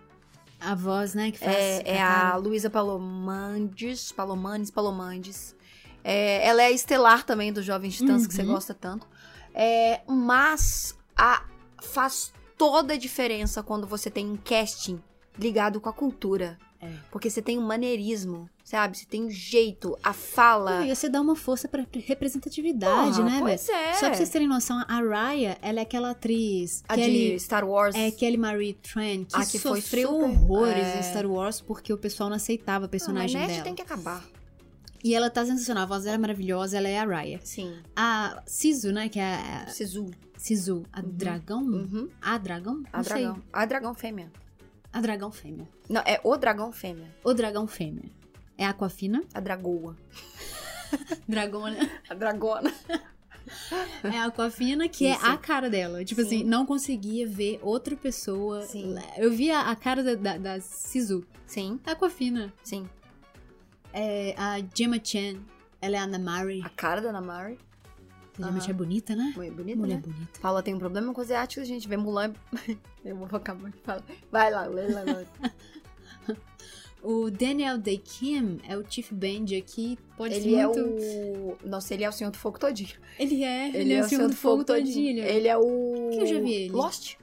A 0.60 0.74
voz, 0.74 1.14
né, 1.14 1.30
que 1.30 1.38
faz. 1.38 1.54
É, 1.56 1.82
é 1.84 2.02
a 2.02 2.36
Luísa 2.36 2.68
Palomandes. 2.68 4.12
Palomanes, 4.12 4.70
Palomandes. 4.70 5.56
É, 6.02 6.46
ela 6.46 6.62
é 6.62 6.66
a 6.66 6.70
estelar 6.70 7.24
também 7.24 7.52
dos 7.52 7.64
Jovens 7.64 7.96
Titãs, 7.96 8.22
uhum. 8.22 8.28
que 8.28 8.34
você 8.34 8.42
uhum. 8.42 8.54
gosta 8.54 8.74
tanto. 8.74 9.06
É, 9.54 10.00
mas 10.06 10.96
a, 11.16 11.44
faz 11.82 12.32
toda 12.56 12.94
a 12.94 12.98
diferença 12.98 13.62
quando 13.62 13.86
você 13.86 14.10
tem 14.10 14.26
um 14.30 14.36
casting 14.36 15.02
ligado 15.38 15.80
com 15.80 15.88
a 15.88 15.92
cultura. 15.92 16.58
É. 16.80 16.92
Porque 17.10 17.28
você 17.28 17.42
tem 17.42 17.58
um 17.58 17.62
maneirismo, 17.62 18.48
sabe? 18.62 18.96
Você 18.96 19.04
tem 19.04 19.24
um 19.24 19.30
jeito, 19.30 19.98
a 20.02 20.12
fala. 20.12 20.86
e 20.86 20.94
você 20.94 21.08
dá 21.08 21.20
uma 21.20 21.34
força 21.34 21.66
pra 21.66 21.84
representatividade, 21.92 23.16
Porra, 23.16 23.30
né, 23.30 23.38
Pois 23.40 23.68
é. 23.68 23.94
Só 23.94 24.06
pra 24.06 24.14
vocês 24.14 24.28
terem 24.28 24.46
noção, 24.46 24.84
a 24.86 25.00
Raya, 25.00 25.58
ela 25.60 25.80
é 25.80 25.82
aquela 25.82 26.10
atriz. 26.10 26.84
A 26.88 26.94
Kelly, 26.94 27.32
de 27.32 27.40
Star 27.40 27.68
Wars. 27.68 27.96
É 27.96 28.10
Kelly 28.10 28.36
Marie 28.36 28.74
Tran, 28.74 29.24
que, 29.24 29.34
a 29.34 29.44
que 29.44 29.58
sofreu 29.58 30.08
super, 30.08 30.24
horrores 30.24 30.86
é... 30.86 30.98
em 30.98 31.02
Star 31.02 31.26
Wars 31.26 31.60
porque 31.60 31.92
o 31.92 31.98
pessoal 31.98 32.28
não 32.28 32.36
aceitava 32.36 32.84
a 32.84 32.88
personagem 32.88 33.34
não, 33.34 33.42
mas 33.42 33.52
dela. 33.52 33.64
tem 33.64 33.74
que 33.74 33.82
acabar. 33.82 34.24
E 35.02 35.14
ela 35.14 35.30
tá 35.30 35.44
sensacional, 35.46 35.84
a 35.84 35.86
voz 35.86 36.04
dela 36.04 36.16
é 36.16 36.18
maravilhosa, 36.18 36.76
ela 36.76 36.88
é 36.88 36.98
a 36.98 37.04
Raya. 37.04 37.40
Sim. 37.42 37.72
A 37.94 38.42
Sisu, 38.46 38.92
né, 38.92 39.08
que 39.08 39.18
é 39.18 39.34
a... 39.34 39.66
Sisu. 39.68 40.10
Sisu, 40.36 40.84
a 40.92 41.00
uhum. 41.00 41.08
dragão? 41.08 41.62
Uhum. 41.62 42.08
A 42.22 42.38
dragão? 42.38 42.82
A 42.92 43.02
dragão. 43.02 43.34
Sei. 43.34 43.44
A 43.52 43.64
dragão 43.64 43.94
fêmea. 43.94 44.30
A 44.92 45.00
dragão 45.00 45.30
fêmea. 45.30 45.68
Não, 45.88 46.00
é 46.02 46.20
o 46.24 46.36
dragão 46.36 46.72
fêmea. 46.72 47.14
O 47.22 47.34
dragão 47.34 47.66
fêmea. 47.66 48.10
É 48.56 48.64
a 48.64 48.70
Aquafina? 48.70 49.22
A 49.34 49.40
dragoa. 49.40 49.96
Dragona. 51.28 51.76
A 52.08 52.14
dragona. 52.14 52.72
É 54.02 54.18
a 54.18 54.26
Aquafina, 54.26 54.88
que 54.88 55.08
Isso. 55.08 55.24
é 55.24 55.28
a 55.30 55.36
cara 55.36 55.70
dela. 55.70 56.04
Tipo 56.04 56.20
assim, 56.20 56.30
Sim. 56.30 56.36
assim, 56.36 56.44
não 56.44 56.66
conseguia 56.66 57.26
ver 57.26 57.58
outra 57.62 57.96
pessoa. 57.96 58.62
Sim. 58.62 58.94
Eu 59.16 59.30
via 59.30 59.60
a 59.60 59.76
cara 59.76 60.02
da, 60.02 60.14
da, 60.14 60.38
da 60.38 60.60
Sisu. 60.60 61.26
Sim. 61.46 61.80
A 61.86 61.92
Aquafina. 61.92 62.52
Sim. 62.62 62.88
É, 63.92 64.34
a 64.36 64.58
Gemma 64.74 64.98
Chan, 65.02 65.40
ela 65.80 65.96
é 65.96 65.98
a 65.98 66.06
Namari. 66.06 66.62
A 66.62 66.68
cara 66.68 67.00
da 67.00 67.12
Namari? 67.12 67.58
Realmente 68.38 68.62
uh 68.62 68.66
-huh. 68.66 68.70
é 68.70 68.74
bonita, 68.74 69.16
né? 69.16 69.32
Mulher 69.34 69.50
bonita, 69.52 69.78
Mulher 69.78 69.96
né? 69.96 70.02
bonita. 70.02 70.40
Paula 70.40 70.62
tem 70.62 70.74
um 70.74 70.78
problema 70.78 71.12
com 71.12 71.20
os 71.20 71.26
asiáticos, 71.26 71.64
a 71.64 71.66
gente 71.66 71.88
vê 71.88 71.96
Mulan. 71.96 72.32
Eu 73.04 73.16
vou 73.16 73.26
focar 73.26 73.56
muito. 73.56 73.78
Fala. 73.78 74.04
Vai 74.30 74.50
lá, 74.50 74.66
lê 74.66 74.88
lá. 74.88 75.02
O 77.02 77.30
Daniel 77.30 77.78
Day 77.78 77.98
Kim 77.98 78.58
é 78.68 78.76
o 78.76 78.84
Chief 78.88 79.12
Band 79.12 79.56
aqui. 79.56 79.96
Pode 80.16 80.34
ele 80.34 80.50
ser 80.50 80.56
é 80.56 80.66
muito... 80.66 80.80
o. 80.80 81.58
Nossa, 81.64 81.94
ele 81.94 82.02
é 82.02 82.08
o 82.08 82.12
Senhor 82.12 82.30
do 82.30 82.36
Fogo 82.36 82.58
todinho. 82.58 82.90
Ele 83.18 83.44
é, 83.44 83.68
ele, 83.68 83.78
ele 83.78 83.92
é, 83.94 84.00
o 84.00 84.08
Senhor 84.08 84.28
do, 84.28 84.34
Fogo, 84.34 84.56
Fogo 84.56 84.64
todinho. 84.64 85.24
Ele 85.24 85.46
é 85.46 85.56
o. 85.56 86.10
Que 86.12 86.20
eu 86.20 86.26
já 86.26 86.40
vi 86.40 86.52
ele? 86.52 86.72
Lost. 86.72 87.14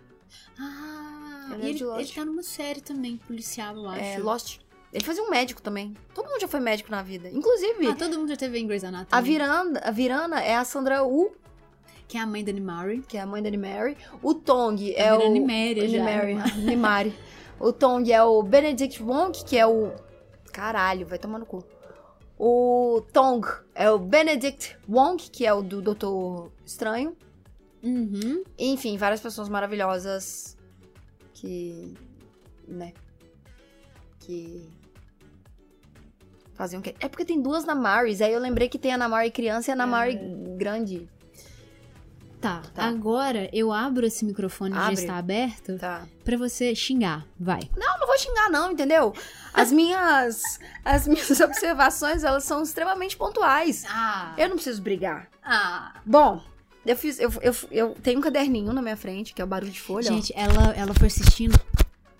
Ah, 0.57 1.51
ele, 1.55 1.65
é 1.65 1.69
ele, 1.71 1.83
ele 1.83 2.07
tá 2.07 2.23
numa 2.23 2.43
série 2.43 2.79
também, 2.79 3.17
policial, 3.17 3.75
eu 3.75 3.89
acho. 3.89 4.01
É, 4.01 4.17
Lost. 4.17 4.59
Ele 4.95 5.03
fazia 5.03 5.21
um 5.21 5.29
médico 5.29 5.61
também. 5.61 5.93
Todo 6.13 6.29
mundo 6.29 6.39
já 6.39 6.47
foi 6.47 6.61
médico 6.61 6.89
na 6.89 7.03
vida. 7.03 7.29
Inclusive. 7.29 7.85
Ah, 7.85 7.95
todo 7.95 8.17
mundo 8.17 8.29
já 8.29 8.37
teve 8.37 8.57
em 8.57 8.65
Grey's 8.65 8.85
Anatomy. 8.85 9.09
A 9.11 9.19
Viranda, 9.19 9.79
a 9.81 9.91
Virana 9.91 10.41
é 10.41 10.55
a 10.55 10.63
Sandra 10.63 11.03
U. 11.03 11.35
Que 12.07 12.17
é 12.17 12.21
a 12.21 12.25
mãe 12.25 12.45
da 12.45 12.53
Nimari. 12.53 13.03
Que 13.05 13.17
é 13.17 13.19
a 13.19 13.25
mãe 13.25 13.43
da 13.43 13.49
Nimari. 13.49 13.97
O 14.23 14.33
Tong 14.33 14.93
é 14.95 15.13
o. 15.13 15.29
Nimari. 15.29 15.85
Nimari. 15.85 16.37
Nimari. 16.59 17.13
o 17.59 17.73
Tong 17.73 18.09
é 18.09 18.23
o 18.23 18.41
Benedict 18.41 19.03
Wong, 19.03 19.37
que 19.43 19.57
é 19.57 19.67
o. 19.67 19.91
Caralho, 20.53 21.05
vai 21.05 21.19
tomar 21.19 21.39
no 21.39 21.45
cu. 21.45 21.61
O 22.39 23.01
Tong 23.11 23.45
é 23.73 23.91
o 23.91 23.99
Benedict 23.99 24.77
Wong, 24.87 25.21
que 25.29 25.45
é 25.45 25.53
o 25.53 25.61
do 25.61 25.81
Doutor 25.81 26.53
Estranho. 26.65 27.17
Uhum. 27.83 28.45
Enfim, 28.57 28.95
várias 28.95 29.19
pessoas 29.19 29.49
maravilhosas 29.49 30.57
que. 31.33 31.93
né? 32.65 32.93
Que. 34.21 34.84
Faziam 36.55 36.81
que. 36.81 36.95
É 36.99 37.07
porque 37.07 37.25
tem 37.25 37.41
duas 37.41 37.65
Namaris. 37.65 38.21
Aí 38.21 38.31
eu 38.31 38.39
lembrei 38.39 38.69
que 38.69 38.79
tem 38.79 38.93
a 38.93 38.97
Namari 38.97 39.29
criança 39.29 39.71
e 39.71 39.73
a 39.73 39.75
Namari 39.75 40.15
é. 40.15 40.57
grande. 40.57 41.07
Tá, 42.39 42.61
tá, 42.75 42.85
agora 42.85 43.49
eu 43.51 43.71
abro 43.71 44.05
esse 44.05 44.23
microfone 44.23 44.71
que 44.71 44.79
já 44.79 44.93
está 44.93 45.17
aberto 45.17 45.79
tá. 45.79 46.05
pra 46.23 46.37
você 46.37 46.75
xingar. 46.75 47.25
Vai. 47.39 47.61
Não, 47.75 47.99
não 47.99 48.05
vou 48.05 48.17
xingar, 48.19 48.51
não, 48.51 48.71
entendeu? 48.71 49.13
As 49.51 49.71
minhas. 49.71 50.59
as 50.83 51.07
minhas 51.07 51.39
observações, 51.41 52.23
elas 52.23 52.43
são 52.43 52.61
extremamente 52.61 53.17
pontuais. 53.17 53.83
Ah. 53.89 54.35
Eu 54.37 54.49
não 54.49 54.55
preciso 54.55 54.81
brigar. 54.81 55.27
Ah. 55.43 55.95
Bom, 56.05 56.39
eu 56.85 56.95
fiz. 56.95 57.19
Eu, 57.19 57.33
eu, 57.41 57.55
eu 57.71 57.95
tenho 58.03 58.19
um 58.19 58.21
caderninho 58.21 58.71
na 58.71 58.81
minha 58.81 58.97
frente, 58.97 59.33
que 59.33 59.41
é 59.41 59.45
o 59.45 59.47
barulho 59.47 59.71
de 59.71 59.81
folha. 59.81 60.07
Gente, 60.07 60.31
ela, 60.35 60.71
ela 60.75 60.93
foi 60.93 61.07
assistindo 61.07 61.59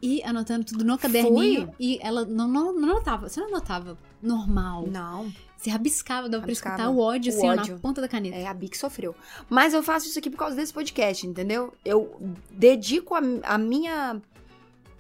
e 0.06 0.22
anotando 0.24 0.64
tudo 0.64 0.86
no 0.86 1.00
caderninho. 1.00 1.66
Fui? 1.66 1.76
E 1.80 2.00
ela 2.00 2.24
não, 2.26 2.48
não, 2.48 2.72
não 2.72 2.92
anotava. 2.92 3.28
Você 3.28 3.40
não 3.40 3.48
anotava 3.48 3.98
normal. 4.22 4.86
Não. 4.86 5.34
Você 5.58 5.72
rabiscava, 5.72 6.30
dava 6.30 6.42
rabiscava. 6.42 6.76
pra 6.76 6.84
escutar 6.84 6.96
o 6.96 7.00
ódio, 7.00 7.34
o 7.34 7.36
assim, 7.36 7.50
ódio. 7.50 7.74
na 7.74 7.80
ponta 7.80 8.02
da 8.02 8.08
caneta. 8.08 8.36
É, 8.36 8.46
a 8.46 8.54
Bic 8.54 8.78
sofreu. 8.78 9.16
Mas 9.50 9.74
eu 9.74 9.82
faço 9.82 10.06
isso 10.06 10.20
aqui 10.20 10.30
por 10.30 10.38
causa 10.38 10.56
desse 10.56 10.72
podcast, 10.72 11.26
entendeu? 11.26 11.74
Eu 11.84 12.16
dedico 12.52 13.16
a, 13.16 13.22
a 13.44 13.58
minha... 13.58 14.22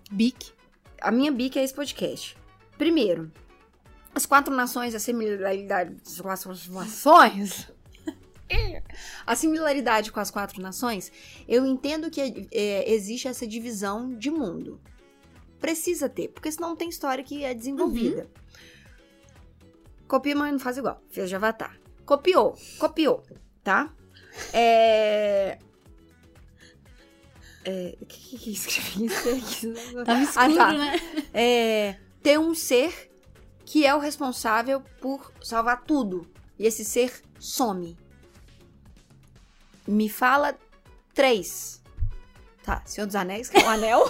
Bic? 0.10 0.52
A 1.00 1.12
minha 1.12 1.32
Bic 1.32 1.60
a 1.60 1.62
esse 1.62 1.74
podcast. 1.74 2.36
Primeiro, 2.76 3.32
as 4.16 4.26
quatro 4.26 4.56
nações, 4.56 4.96
a 4.96 5.00
similaridade 5.00 5.96
com 6.20 6.30
as 6.30 6.68
nações... 6.68 7.72
a 9.26 9.36
similaridade 9.36 10.12
com 10.12 10.20
as 10.20 10.32
quatro 10.32 10.60
nações, 10.62 11.12
eu 11.48 11.64
entendo 11.64 12.10
que 12.10 12.48
é, 12.52 12.92
existe 12.92 13.28
essa 13.28 13.46
divisão 13.46 14.16
de 14.16 14.32
mundo. 14.32 14.80
Precisa 15.60 16.10
ter, 16.10 16.30
porque 16.30 16.52
senão 16.52 16.70
não 16.70 16.76
tem 16.76 16.90
história 16.90 17.24
que 17.24 17.44
é 17.44 17.54
desenvolvida. 17.54 18.24
Uhum. 18.24 18.46
Copia, 20.08 20.36
mas 20.36 20.52
não 20.52 20.60
faz 20.60 20.78
igual. 20.78 21.02
Fez 21.10 21.30
de 21.30 21.36
avatar. 21.36 21.80
Copiou, 22.06 22.56
copiou, 22.78 23.24
tá? 23.64 23.92
É. 24.54 25.58
É. 27.64 27.98
O 28.00 28.06
que, 28.06 28.38
que 28.38 28.52
escrevi 28.52 29.06
isso 29.06 29.30
aqui? 29.30 30.04
Tava 30.06 30.22
escuro, 30.22 30.54
ah, 30.54 30.56
tá. 30.56 30.74
né? 30.74 31.02
É. 31.34 32.00
Ter 32.22 32.40
um 32.40 32.54
ser 32.54 33.12
que 33.66 33.86
é 33.86 33.96
o 33.96 34.00
responsável 34.00 34.82
por 35.02 35.34
salvar 35.42 35.84
tudo. 35.84 36.28
E 36.58 36.66
esse 36.66 36.86
ser 36.86 37.22
some. 37.40 37.98
Me 39.88 40.08
fala 40.08 40.56
três. 41.14 41.82
Tá, 42.64 42.82
Senhor 42.86 43.08
dos 43.08 43.16
Anéis, 43.16 43.50
que 43.50 43.58
é 43.58 43.64
o 43.64 43.70
anel. 43.70 44.06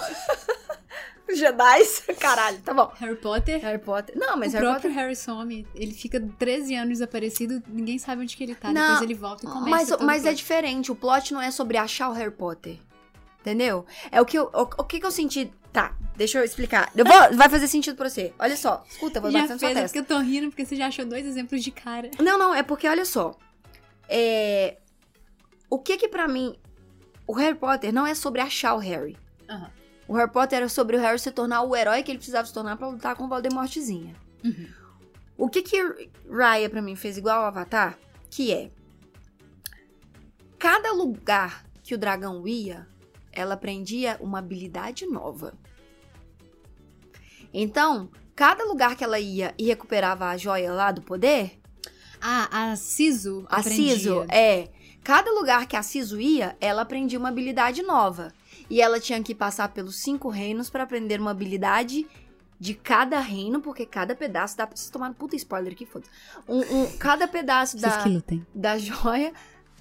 Jedi, 1.34 1.84
caralho, 2.20 2.58
tá 2.60 2.72
bom. 2.72 2.92
Harry 2.98 3.16
Potter. 3.16 3.60
Harry 3.60 3.78
Potter. 3.78 4.16
Não, 4.16 4.36
mas 4.36 4.52
o 4.52 4.56
Harry 4.56 4.66
próprio 4.66 4.90
Potter... 4.90 5.04
Harry 5.04 5.16
some. 5.16 5.66
Ele 5.74 5.92
fica 5.92 6.20
13 6.20 6.74
anos 6.74 6.98
desaparecido, 6.98 7.62
ninguém 7.66 7.98
sabe 7.98 8.22
onde 8.22 8.36
que 8.36 8.44
ele 8.44 8.54
tá. 8.54 8.72
Não, 8.72 8.82
Depois 8.82 9.02
ele 9.02 9.14
volta 9.14 9.44
e 9.44 9.48
começa. 9.48 9.96
Mas, 9.96 10.06
mas 10.06 10.26
é 10.26 10.32
diferente. 10.32 10.92
O 10.92 10.94
plot 10.94 11.34
não 11.34 11.40
é 11.40 11.50
sobre 11.50 11.76
achar 11.76 12.08
o 12.10 12.12
Harry 12.12 12.30
Potter. 12.30 12.78
Entendeu? 13.40 13.86
É 14.10 14.20
o 14.20 14.26
que 14.26 14.38
eu. 14.38 14.50
O, 14.52 14.62
o 14.62 14.84
que, 14.84 15.00
que 15.00 15.06
eu 15.06 15.10
senti. 15.10 15.52
Tá, 15.72 15.94
deixa 16.16 16.38
eu 16.38 16.44
explicar. 16.44 16.90
Eu 16.96 17.04
vou, 17.04 17.36
vai 17.36 17.48
fazer 17.50 17.68
sentido 17.68 17.96
pra 17.96 18.08
você. 18.08 18.32
Olha 18.38 18.56
só, 18.56 18.82
escuta, 18.88 19.20
vou 19.20 19.30
já 19.30 19.40
bater 19.40 19.52
na 19.52 19.58
sua 19.58 19.70
é 19.70 19.74
testa. 19.74 19.98
É 19.98 20.02
porque 20.02 20.12
eu 20.12 20.16
tô 20.16 20.22
rindo 20.22 20.48
porque 20.48 20.64
você 20.64 20.74
já 20.74 20.86
achou 20.86 21.04
dois 21.04 21.26
exemplos 21.26 21.62
de 21.62 21.70
cara. 21.70 22.10
Não, 22.18 22.38
não, 22.38 22.54
é 22.54 22.62
porque 22.62 22.88
olha 22.88 23.04
só. 23.04 23.36
É. 24.08 24.78
O 25.68 25.78
que 25.78 25.96
que 25.96 26.08
pra 26.08 26.26
mim. 26.26 26.56
O 27.26 27.34
Harry 27.34 27.56
Potter 27.56 27.92
não 27.92 28.06
é 28.06 28.14
sobre 28.14 28.40
achar 28.40 28.74
o 28.74 28.78
Harry. 28.78 29.16
Aham. 29.48 29.64
Uhum. 29.64 29.75
O 30.08 30.14
Harry 30.14 30.30
Potter 30.30 30.58
era 30.58 30.68
sobre 30.68 30.96
o 30.96 31.00
Harry 31.00 31.18
se 31.18 31.30
tornar 31.30 31.62
o 31.62 31.74
herói 31.74 32.02
que 32.02 32.10
ele 32.10 32.18
precisava 32.18 32.46
se 32.46 32.54
tornar 32.54 32.76
para 32.76 32.88
lutar 32.88 33.16
com 33.16 33.24
o 33.24 33.28
Voldemortzinha. 33.28 34.14
Uhum. 34.44 34.68
O 35.36 35.48
que 35.48 35.62
que 35.62 35.76
Raya 36.30 36.70
para 36.70 36.80
mim 36.80 36.96
fez 36.96 37.18
igual 37.18 37.40
ao 37.40 37.46
Avatar? 37.46 37.98
Que 38.30 38.52
é 38.52 38.70
cada 40.58 40.92
lugar 40.92 41.64
que 41.82 41.94
o 41.94 41.98
dragão 41.98 42.46
ia, 42.46 42.88
ela 43.32 43.54
aprendia 43.54 44.16
uma 44.20 44.40
habilidade 44.40 45.06
nova. 45.06 45.54
Então, 47.52 48.10
cada 48.34 48.64
lugar 48.64 48.96
que 48.96 49.04
ela 49.04 49.20
ia 49.20 49.54
e 49.56 49.66
recuperava 49.66 50.26
a 50.26 50.36
joia 50.36 50.72
lá 50.72 50.90
do 50.90 51.02
poder, 51.02 51.58
ah, 52.20 52.72
a 52.72 52.76
Siso 52.76 53.46
A 53.48 53.62
Siso, 53.62 54.24
é. 54.28 54.68
Cada 55.04 55.30
lugar 55.30 55.68
que 55.68 55.76
a 55.76 55.82
Siso 55.84 56.20
ia, 56.20 56.56
ela 56.60 56.82
aprendia 56.82 57.18
uma 57.18 57.28
habilidade 57.28 57.82
nova. 57.82 58.32
E 58.68 58.80
ela 58.80 58.98
tinha 58.98 59.22
que 59.22 59.34
passar 59.34 59.68
pelos 59.68 59.96
cinco 59.96 60.28
reinos 60.28 60.68
para 60.70 60.82
aprender 60.82 61.20
uma 61.20 61.30
habilidade 61.30 62.06
de 62.58 62.74
cada 62.74 63.20
reino, 63.20 63.60
porque 63.60 63.84
cada 63.84 64.14
pedaço 64.14 64.56
dá 64.56 64.66
pra 64.66 64.76
vocês 64.76 64.90
tomar 64.90 65.10
um 65.10 65.12
puta 65.12 65.36
spoiler 65.36 65.72
aqui, 65.72 65.84
foda 65.84 66.06
um, 66.48 66.60
um, 66.60 66.96
Cada 66.98 67.28
pedaço 67.28 67.76
da, 67.78 68.02
da 68.54 68.78
joia 68.78 69.32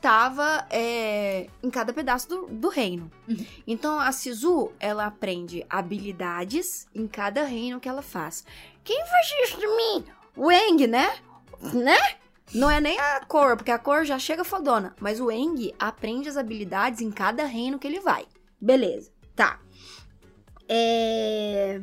tava 0.02 0.67
é, 0.69 1.48
em 1.63 1.69
cada 1.69 1.93
pedaço 1.93 2.28
do, 2.28 2.48
do 2.48 2.69
reino. 2.69 3.10
Uhum. 3.28 3.45
Então 3.65 4.00
a 4.00 4.12
Sisu, 4.12 4.71
ela 4.80 5.06
aprende 5.06 5.65
habilidades 5.69 6.86
em 6.93 7.08
cada 7.08 7.43
reino 7.43 7.80
que 7.80 7.89
ela 7.89 8.02
faz. 8.02 8.45
Quem 8.84 9.04
faz 9.08 9.28
isso 9.43 9.60
de 9.60 9.67
mim? 9.67 10.06
O 10.36 10.52
Eng, 10.52 10.86
né? 10.86 11.17
Né? 11.74 11.98
Não 12.54 12.69
é 12.69 12.80
nem 12.80 13.00
a 13.00 13.21
cor, 13.26 13.58
porque 13.58 13.71
a 13.71 13.80
cor 13.80 14.06
já 14.06 14.19
chega 14.19 14.43
fodona. 14.43 14.95
Mas 15.00 15.19
o 15.19 15.32
Eng 15.32 15.74
aprende 15.80 16.30
as 16.30 16.38
habilidades 16.38 17.02
em 17.02 17.10
cada 17.10 17.45
reino 17.45 17.80
que 17.80 17.88
ele 17.88 18.00
vai. 18.00 18.28
Beleza, 18.60 19.12
tá. 19.36 19.60
É... 20.68 21.82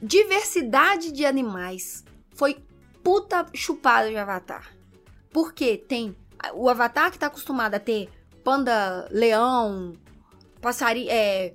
Diversidade 0.00 1.12
de 1.12 1.24
animais 1.24 2.04
foi 2.34 2.62
puta 3.02 3.46
chupada 3.54 4.08
de 4.08 4.16
Avatar. 4.16 4.70
Porque 5.32 5.76
tem 5.76 6.16
o 6.54 6.68
Avatar 6.68 7.10
que 7.10 7.18
tá 7.18 7.26
acostumado 7.26 7.74
a 7.74 7.80
ter 7.80 8.08
panda, 8.44 9.08
leão, 9.10 9.94
passarinho, 10.60 11.10
é, 11.10 11.54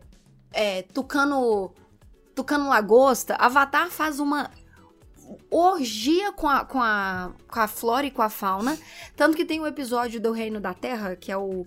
é, 0.52 0.82
tucano, 0.82 1.72
tucano 2.36 2.68
lagosta. 2.68 3.36
Avatar 3.36 3.90
faz 3.90 4.20
uma 4.20 4.50
orgia 5.52 6.32
com 6.32 6.48
a, 6.48 6.66
com, 6.66 6.82
a, 6.82 7.32
com 7.48 7.60
a 7.60 7.68
flora 7.68 8.08
e 8.08 8.12
com 8.12 8.22
a 8.22 8.30
fauna. 8.30 8.78
Tanto 9.16 9.38
que 9.38 9.46
tem 9.46 9.60
o 9.60 9.68
episódio 9.68 10.20
do 10.20 10.32
Reino 10.32 10.60
da 10.60 10.74
Terra, 10.74 11.16
que 11.16 11.32
é 11.32 11.38
o. 11.38 11.66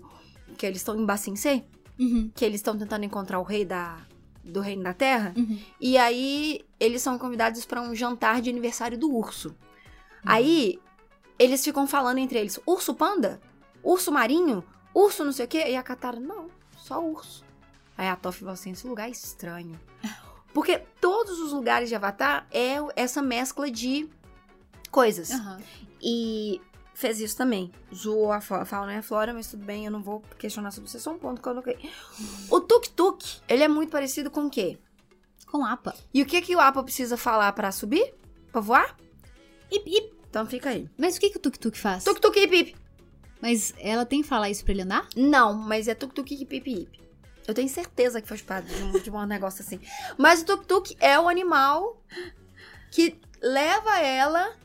que 0.57 0.65
eles 0.65 0.79
estão 0.79 0.99
em 0.99 1.05
Bacincê. 1.05 1.63
Uhum. 2.03 2.31
Que 2.33 2.45
eles 2.45 2.59
estão 2.59 2.77
tentando 2.77 3.05
encontrar 3.05 3.39
o 3.39 3.43
rei 3.43 3.65
da, 3.65 3.97
do 4.43 4.59
Reino 4.59 4.83
da 4.83 4.93
Terra. 4.93 5.33
Uhum. 5.37 5.59
E 5.79 5.97
aí 5.97 6.61
eles 6.79 7.01
são 7.01 7.17
convidados 7.17 7.65
para 7.65 7.81
um 7.81 7.95
jantar 7.95 8.41
de 8.41 8.49
aniversário 8.49 8.97
do 8.97 9.11
urso. 9.11 9.49
Uhum. 9.49 9.55
Aí 10.25 10.79
eles 11.39 11.63
ficam 11.63 11.87
falando 11.87 12.17
entre 12.17 12.39
eles: 12.39 12.59
urso 12.65 12.93
panda? 12.93 13.39
Urso 13.81 14.11
marinho? 14.11 14.63
Urso 14.93 15.23
não 15.23 15.31
sei 15.31 15.45
o 15.45 15.47
quê? 15.47 15.65
E 15.69 15.75
a 15.75 15.83
Katara: 15.83 16.19
não, 16.19 16.47
só 16.77 17.03
urso. 17.03 17.43
Aí 17.97 18.07
a 18.07 18.15
Toph 18.15 18.39
fala 18.39 18.53
assim: 18.53 18.71
esse 18.71 18.87
lugar 18.87 19.07
é 19.07 19.11
estranho. 19.11 19.79
Porque 20.53 20.77
todos 21.01 21.39
os 21.39 21.51
lugares 21.51 21.89
de 21.89 21.95
Avatar 21.95 22.47
é 22.51 22.75
essa 22.95 23.21
mescla 23.21 23.71
de 23.71 24.07
coisas. 24.91 25.31
Uhum. 25.31 25.57
E 25.99 26.61
fez 26.93 27.19
isso 27.19 27.35
também. 27.35 27.71
Zoou 27.93 28.31
a 28.31 28.41
fauna 28.41 28.93
e 28.93 28.97
a 28.97 29.01
flora, 29.01 29.33
mas 29.33 29.47
tudo 29.47 29.65
bem, 29.65 29.85
eu 29.85 29.91
não 29.91 30.01
vou 30.01 30.21
questionar 30.37 30.71
sobre 30.71 30.87
isso. 30.87 30.97
É 30.97 30.99
só 30.99 31.11
um 31.11 31.17
ponto 31.17 31.41
que 31.41 31.47
eu 31.47 31.53
coloquei. 31.53 31.89
O 32.49 32.61
tuk-tuk, 32.61 33.41
ele 33.47 33.63
é 33.63 33.67
muito 33.67 33.89
parecido 33.89 34.29
com 34.29 34.45
o 34.45 34.49
quê? 34.49 34.77
Com 35.47 35.59
o 35.59 35.65
APA. 35.65 35.95
E 36.13 36.21
o 36.21 36.25
que 36.25 36.41
que 36.41 36.55
o 36.55 36.59
APA 36.59 36.83
precisa 36.83 37.17
falar 37.17 37.51
para 37.53 37.71
subir? 37.71 38.13
Pra 38.51 38.61
voar? 38.61 38.97
Ip, 39.71 39.89
ip. 39.89 40.13
Então 40.29 40.45
fica 40.45 40.69
aí. 40.69 40.89
Mas 40.97 41.17
o 41.17 41.19
que 41.19 41.29
que 41.29 41.37
o 41.37 41.39
tuk-tuk 41.39 41.77
faz? 41.77 42.03
Tuk-tuk, 42.03 42.39
ip, 42.39 42.55
ip. 42.55 42.75
Mas 43.41 43.73
ela 43.77 44.05
tem 44.05 44.21
que 44.21 44.27
falar 44.27 44.49
isso 44.49 44.63
pra 44.63 44.73
ele 44.73 44.83
andar? 44.83 45.07
Não, 45.15 45.53
mas 45.53 45.87
é 45.89 45.93
tuk-tuk 45.93 46.45
pipi 46.45 46.89
Eu 47.45 47.53
tenho 47.53 47.67
certeza 47.67 48.21
que 48.21 48.27
foi 48.27 48.37
chupado 48.37 48.65
de 48.65 48.81
um, 48.81 48.91
de 48.93 49.11
um 49.11 49.25
negócio 49.27 49.61
assim. 49.61 49.81
Mas 50.17 50.41
o 50.41 50.45
tuk-tuk 50.45 50.95
é 50.99 51.19
o 51.19 51.27
animal 51.27 52.01
que 52.89 53.19
leva 53.41 53.99
ela 53.99 54.55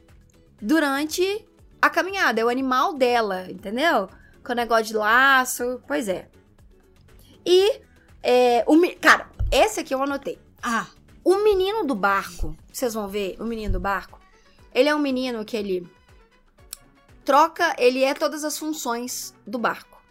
durante 0.63 1.45
a 1.81 1.91
caminhada. 1.91 2.41
É 2.41 2.45
o 2.45 2.49
animal 2.49 2.95
dela, 2.95 3.51
entendeu? 3.51 4.09
Com 4.45 4.53
o 4.53 4.57
negócio 4.57 4.87
de 4.87 4.95
laço. 4.95 5.83
Pois 5.87 6.09
é. 6.09 6.29
E, 7.45 7.81
é, 8.23 8.65
o, 8.67 8.77
cara, 9.01 9.31
esse 9.51 9.81
aqui 9.81 9.95
eu 9.95 10.03
anotei. 10.03 10.39
Ah. 10.63 10.87
O 11.25 11.43
menino 11.45 11.85
do 11.85 11.95
barco, 11.95 12.57
vocês 12.73 12.95
vão 12.95 13.07
ver, 13.07 13.37
o 13.39 13.45
menino 13.45 13.75
do 13.75 13.81
barco, 13.81 14.19
ele 14.75 14.89
é 14.89 14.95
um 14.95 14.99
menino 14.99 15.45
que 15.45 15.57
ele 15.57 15.87
troca, 17.25 17.77
ele 17.79 18.03
é 18.03 18.15
todas 18.15 18.45
as 18.45 18.57
funções 18.57 19.35
do 19.47 19.59
barco. 19.59 20.03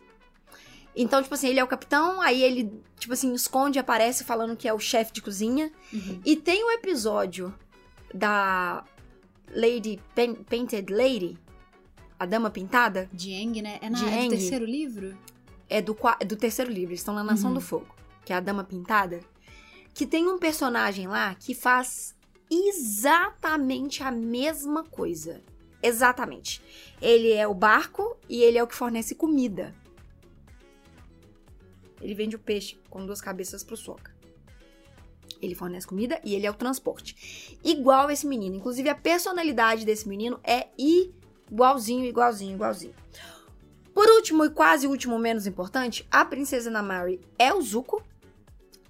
Então, 0.96 1.22
tipo 1.22 1.34
assim, 1.34 1.48
ele 1.50 1.60
é 1.60 1.64
o 1.64 1.68
capitão, 1.68 2.22
aí 2.22 2.44
ele, 2.44 2.72
tipo 3.00 3.14
assim, 3.14 3.34
esconde 3.34 3.78
e 3.78 3.82
aparece 3.82 4.24
falando 4.24 4.56
que 4.56 4.68
é 4.68 4.74
o 4.74 4.80
chefe 4.80 5.14
de 5.14 5.22
cozinha. 5.22 5.72
Uhum. 5.94 6.22
E 6.26 6.36
tem 6.36 6.64
o 6.64 6.68
um 6.68 6.72
episódio 6.72 7.54
da 8.14 8.84
Lady 9.50 10.02
Painted 10.50 10.92
Lady, 10.92 11.38
a 12.20 12.26
Dama 12.26 12.50
Pintada. 12.50 13.10
Jiang, 13.14 13.62
né? 13.62 13.80
É, 13.82 13.90
na, 13.90 14.10
é 14.10 14.24
do 14.24 14.30
terceiro 14.30 14.66
livro? 14.66 15.18
É 15.70 15.82
do, 15.82 15.98
é 16.20 16.26
do 16.26 16.36
terceiro 16.36 16.72
livro, 16.72 16.92
eles 16.92 17.02
estão 17.02 17.14
na 17.14 17.24
Nação 17.24 17.50
uhum. 17.50 17.56
do 17.56 17.62
Fogo, 17.62 17.96
que 18.26 18.32
é 18.32 18.36
a 18.36 18.40
Dama 18.40 18.64
Pintada. 18.64 19.20
Que 19.94 20.06
tem 20.06 20.28
um 20.28 20.38
personagem 20.38 21.08
lá 21.08 21.36
que 21.36 21.54
faz 21.54 22.16
exatamente 22.50 24.04
a 24.04 24.12
mesma 24.12 24.84
coisa. 24.84 25.42
Exatamente. 25.82 26.62
Ele 27.02 27.32
é 27.34 27.48
o 27.48 27.54
barco 27.54 28.18
e 28.30 28.42
ele 28.42 28.58
é 28.58 28.64
o 28.64 28.68
que 28.68 28.76
fornece 28.76 29.16
comida. 29.16 29.76
Ele 32.02 32.14
vende 32.14 32.36
o 32.36 32.40
peixe 32.40 32.80
com 32.90 33.06
duas 33.06 33.22
cabeças 33.22 33.64
pro 33.64 33.76
soca. 33.76 34.16
Ele 35.42 35.56
fornece 35.56 35.86
comida 35.86 36.20
e 36.24 36.36
ele 36.36 36.46
é 36.46 36.52
o 36.52 36.54
transporte. 36.54 37.58
Igual 37.64 38.10
esse 38.10 38.26
menino. 38.26 38.56
Inclusive, 38.56 38.90
a 38.90 38.96
personalidade 38.96 39.86
desse 39.86 40.08
menino 40.08 40.40
é 40.44 40.68
igualzinho, 41.52 42.06
igualzinho, 42.06 42.56
igualzinho. 42.56 42.94
Por 43.94 44.08
último 44.10 44.46
e 44.46 44.50
quase 44.52 44.86
último, 44.86 45.18
menos 45.18 45.48
importante, 45.48 46.08
a 46.12 46.24
princesa 46.24 46.70
Namari 46.70 47.20
é 47.40 47.54
o 47.54 47.62
Zuko. 47.62 48.04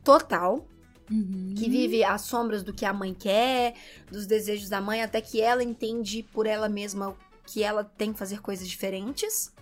Total. 0.04 0.68
Uhum. 1.10 1.54
Que 1.56 1.70
vive 1.70 2.04
às 2.04 2.22
sombras 2.24 2.62
do 2.62 2.74
que 2.74 2.86
a 2.86 2.92
mãe 2.92 3.14
quer, 3.14 3.74
dos 4.12 4.26
desejos 4.26 4.68
da 4.68 4.82
mãe, 4.82 5.02
até 5.02 5.22
que 5.22 5.40
ela 5.42 5.64
entende 5.64 6.24
por 6.34 6.46
ela 6.46 6.68
mesma 6.68 7.16
que 7.46 7.64
ela 7.64 7.84
tem 7.84 8.12
que 8.12 8.20
fazer 8.20 8.42
coisas 8.42 8.68
diferentes. 8.68 9.54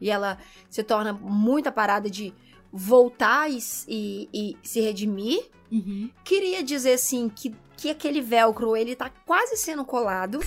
E 0.00 0.08
ela 0.10 0.38
se 0.68 0.82
torna 0.84 1.12
muito 1.12 1.70
parada 1.72 2.08
de 2.08 2.32
voltar 2.72 3.50
e, 3.50 3.58
e, 3.88 4.28
e 4.32 4.56
se 4.62 4.80
redimir. 4.80 5.50
Uhum. 5.70 6.08
Queria 6.24 6.62
dizer, 6.62 6.92
assim, 6.92 7.28
que, 7.28 7.54
que 7.76 7.90
aquele 7.90 8.20
velcro, 8.20 8.76
ele 8.76 8.94
tá 8.94 9.10
quase 9.26 9.56
sendo 9.56 9.84
colado. 9.84 10.38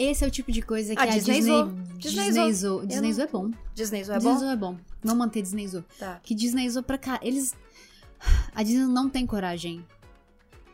Esse 0.00 0.24
é 0.24 0.26
o 0.26 0.30
tipo 0.30 0.50
de 0.50 0.62
coisa 0.62 0.94
que 0.94 1.00
ah, 1.00 1.04
a 1.04 1.06
Disney... 1.06 1.40
Disneyzou. 1.98 2.86
Disneyzou. 2.86 3.24
é 3.24 3.28
bom. 3.28 3.50
Disneyzou 3.74 4.14
é 4.14 4.18
bom? 4.18 4.30
Disneyzou 4.30 4.48
é 4.48 4.56
bom. 4.56 4.76
Vamos 5.02 5.18
manter 5.18 5.42
Disneyzou. 5.42 5.84
Tá. 5.98 6.18
Que 6.22 6.34
Disneyzou 6.34 6.82
pra 6.82 6.96
cá. 6.96 7.20
Eles... 7.22 7.54
A 8.54 8.62
Disney 8.62 8.86
não 8.86 9.10
tem 9.10 9.26
coragem. 9.26 9.84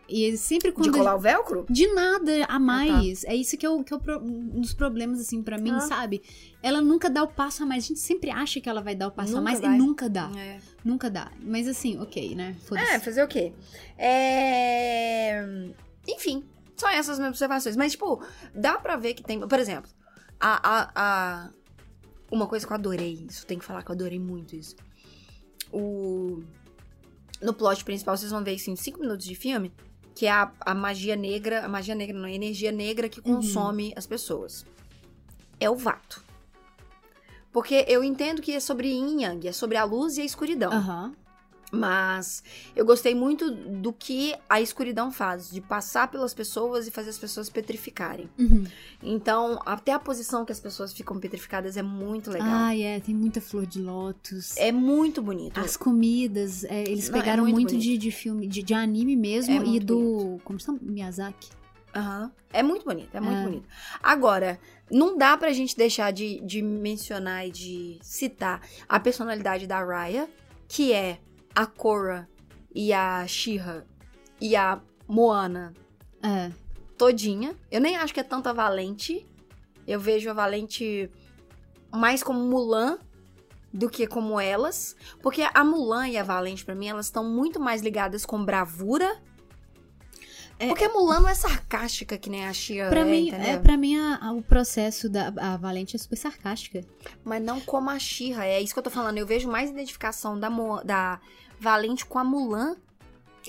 E 0.09 0.23
eles 0.23 0.39
sempre 0.39 0.71
quando. 0.71 0.93
De 0.93 0.97
colar 0.97 1.17
o 1.17 1.19
velcro? 1.19 1.67
De 1.69 1.93
nada 1.93 2.45
a 2.45 2.59
mais. 2.61 3.25
Ah, 3.25 3.27
tá. 3.27 3.33
É 3.33 3.37
isso 3.37 3.57
que 3.57 3.67
é, 3.67 3.69
o, 3.69 3.83
que 3.83 3.93
é 3.93 3.99
pro... 3.99 4.21
um 4.21 4.61
dos 4.61 4.73
problemas, 4.73 5.19
assim, 5.21 5.43
para 5.43 5.59
mim, 5.59 5.73
ah. 5.73 5.81
sabe? 5.81 6.23
Ela 6.62 6.81
nunca 6.81 7.11
dá 7.11 7.25
o 7.25 7.29
passo 7.29 7.65
a 7.65 7.67
mais. 7.67 7.85
A 7.85 7.89
gente 7.89 8.01
sempre 8.01 8.31
acha 8.31 8.61
que 8.61 8.69
ela 8.69 8.81
vai 8.81 8.95
dar 8.95 9.09
o 9.09 9.11
passo 9.11 9.33
nunca 9.33 9.41
a 9.41 9.43
mais 9.43 9.61
vai. 9.61 9.75
e 9.75 9.79
nunca 9.79 10.09
dá. 10.09 10.31
É. 10.37 10.59
Nunca 10.85 11.11
dá. 11.11 11.33
Mas 11.43 11.67
assim, 11.67 11.99
ok, 11.99 12.37
né? 12.37 12.55
É, 12.77 13.01
fazer 13.01 13.25
o 13.25 13.27
quê? 13.27 13.53
É. 13.99 15.45
Enfim, 16.07 16.45
são 16.77 16.89
essas 16.89 17.19
minhas 17.19 17.31
observações. 17.31 17.77
Mas, 17.77 17.93
tipo, 17.93 18.23
dá 18.55 18.79
pra 18.79 18.97
ver 18.97 19.15
que 19.15 19.23
tem. 19.23 19.41
Por 19.41 19.59
exemplo, 19.59 19.91
a, 20.39 20.61
a, 20.62 20.91
a. 20.95 21.51
Uma 22.31 22.47
coisa 22.47 22.67
que 22.67 22.73
eu 22.73 22.77
adorei, 22.77 23.27
isso 23.29 23.47
tem 23.47 23.59
que 23.59 23.65
falar 23.65 23.83
que 23.83 23.91
eu 23.91 23.95
adorei 23.95 24.19
muito 24.19 24.57
isso. 24.57 24.77
O. 25.73 26.43
No 27.41 27.53
plot 27.53 27.85
principal, 27.85 28.17
vocês 28.17 28.31
vão 28.31 28.43
ver 28.43 28.55
isso 28.55 28.71
em 28.71 28.77
5 28.77 28.99
minutos 28.99 29.27
de 29.27 29.35
filme 29.35 29.73
que 30.17 30.25
é 30.25 30.31
a, 30.31 30.51
a 30.61 30.75
magia 30.75 31.15
negra, 31.15 31.62
a 31.62 31.69
magia 31.69 31.95
negra 31.95 32.19
não, 32.19 32.25
a 32.25 32.33
energia 32.33 32.73
negra 32.73 33.07
que 33.07 33.21
uhum. 33.21 33.37
consome 33.37 33.89
uhum. 33.89 33.95
as 33.97 34.07
pessoas. 34.07 34.65
É 35.61 35.69
o 35.69 35.77
vato. 35.77 36.25
Porque 37.53 37.85
eu 37.87 38.03
entendo 38.03 38.41
que 38.41 38.53
é 38.53 38.61
sobre 38.61 38.89
yin 38.89 39.23
yang, 39.23 39.47
é 39.47 39.53
sobre 39.53 39.77
a 39.77 39.85
luz 39.85 40.17
e 40.17 40.23
a 40.23 40.25
escuridão. 40.25 40.73
Uhum. 40.73 41.15
Mas 41.70 42.44
eu 42.74 42.85
gostei 42.85 43.14
muito 43.14 43.50
do 43.50 43.92
que 43.92 44.35
a 44.48 44.61
escuridão 44.61 45.11
faz, 45.11 45.50
de 45.50 45.61
passar 45.61 46.09
pelas 46.09 46.33
pessoas 46.33 46.87
e 46.87 46.90
fazer 46.90 47.11
as 47.11 47.18
pessoas 47.18 47.50
petrificarem. 47.50 48.31
Uhum. 48.38 48.64
Então, 49.02 49.61
até 49.66 49.92
a 49.92 49.98
posição 49.98 50.44
que 50.44 50.52
as 50.52 50.61
pessoas 50.61 50.92
ficam 50.92 51.18
petrificadas 51.18 51.76
é 51.76 51.83
muito 51.83 52.31
legal. 52.31 52.48
Ah, 52.48 52.76
é, 52.76 53.00
tem 53.00 53.14
muita 53.14 53.40
flor 53.40 53.66
de 53.66 53.81
lótus. 53.81 54.57
É 54.57 54.70
muito 54.70 55.20
bonito. 55.20 55.59
As 55.59 55.76
comidas, 55.76 56.64
é, 56.64 56.83
eles 56.83 57.09
Não, 57.09 57.18
é 57.18 57.20
pegaram 57.20 57.46
é 57.46 57.50
muito, 57.50 57.72
muito 57.72 57.76
de, 57.76 57.98
de, 57.98 58.11
filme, 58.11 58.46
de, 58.46 58.62
de 58.62 58.74
anime 58.74 59.16
mesmo 59.16 59.55
é 59.55 59.66
e 59.66 59.81
do. 59.81 59.96
Bonito. 59.96 60.40
Como 60.44 60.61
chama? 60.61 60.79
Miyazaki. 60.81 61.50
Uhum. 61.96 62.31
É 62.52 62.62
muito 62.62 62.85
bonito, 62.85 63.14
é 63.14 63.20
muito 63.20 63.38
é. 63.38 63.42
bonito. 63.42 63.64
Agora, 64.02 64.61
não 64.90 65.16
dá 65.16 65.37
pra 65.37 65.52
gente 65.52 65.76
deixar 65.76 66.11
de, 66.12 66.40
de 66.40 66.62
mencionar 66.62 67.46
e 67.46 67.50
de 67.50 67.98
citar 68.02 68.61
a 68.88 69.00
personalidade 69.00 69.66
da 69.66 69.83
Raya, 69.83 70.29
que 70.68 70.92
é 70.92 71.18
a 71.57 71.64
Korra 71.64 72.29
e 72.75 72.92
a 72.92 73.27
Shira 73.27 73.87
e 74.38 74.55
a 74.55 74.79
Moana 75.09 75.73
é. 76.23 76.53
todinha. 76.99 77.57
Eu 77.71 77.81
nem 77.81 77.97
acho 77.97 78.12
que 78.12 78.21
é 78.21 78.23
tanta 78.23 78.53
Valente. 78.53 79.27
Eu 79.87 79.99
vejo 79.99 80.29
a 80.29 80.35
Valente 80.35 81.11
mais 81.90 82.23
como 82.23 82.40
Mulan 82.40 82.99
do 83.73 83.88
que 83.88 84.07
como 84.07 84.38
elas. 84.38 84.95
Porque 85.23 85.49
a 85.55 85.64
Mulan 85.64 86.09
e 86.09 86.19
a 86.19 86.23
Valente, 86.23 86.62
para 86.62 86.75
mim, 86.75 86.88
elas 86.88 87.07
estão 87.07 87.25
muito 87.25 87.59
mais 87.59 87.81
ligadas 87.81 88.27
com 88.27 88.45
bravura. 88.45 89.19
É, 90.59 90.69
porque 90.69 90.85
a 90.85 90.88
Mulan 90.90 91.21
não 91.21 91.29
é 91.29 91.35
sarcástica 91.35 92.16
que 92.19 92.31
nem 92.31 92.47
a 92.47 92.53
Shira 92.53 92.88
pra 92.88 93.01
é, 93.01 93.05
mim, 93.05 93.29
entendeu? 93.29 93.49
É, 93.49 93.59
pra 93.59 93.77
mim, 93.77 93.97
a, 93.97 94.19
a, 94.21 94.33
o 94.33 94.42
processo 94.42 95.09
da 95.09 95.33
a 95.37 95.57
Valente 95.57 95.97
é 95.97 95.99
super 95.99 96.16
sarcástica. 96.16 96.83
Mas 97.25 97.42
não 97.42 97.61
como 97.61 97.88
a 97.88 97.99
Shira. 97.99 98.45
É 98.45 98.61
isso 98.61 98.75
que 98.75 98.79
eu 98.79 98.85
tô 98.85 98.90
falando. 98.90 99.16
Eu 99.16 99.27
vejo 99.27 99.49
mais 99.49 99.71
identificação 99.71 100.38
da, 100.38 100.51
da 100.85 101.21
Valente 101.59 102.05
com 102.07 102.19
a 102.19 102.25
Mulan 102.25 102.77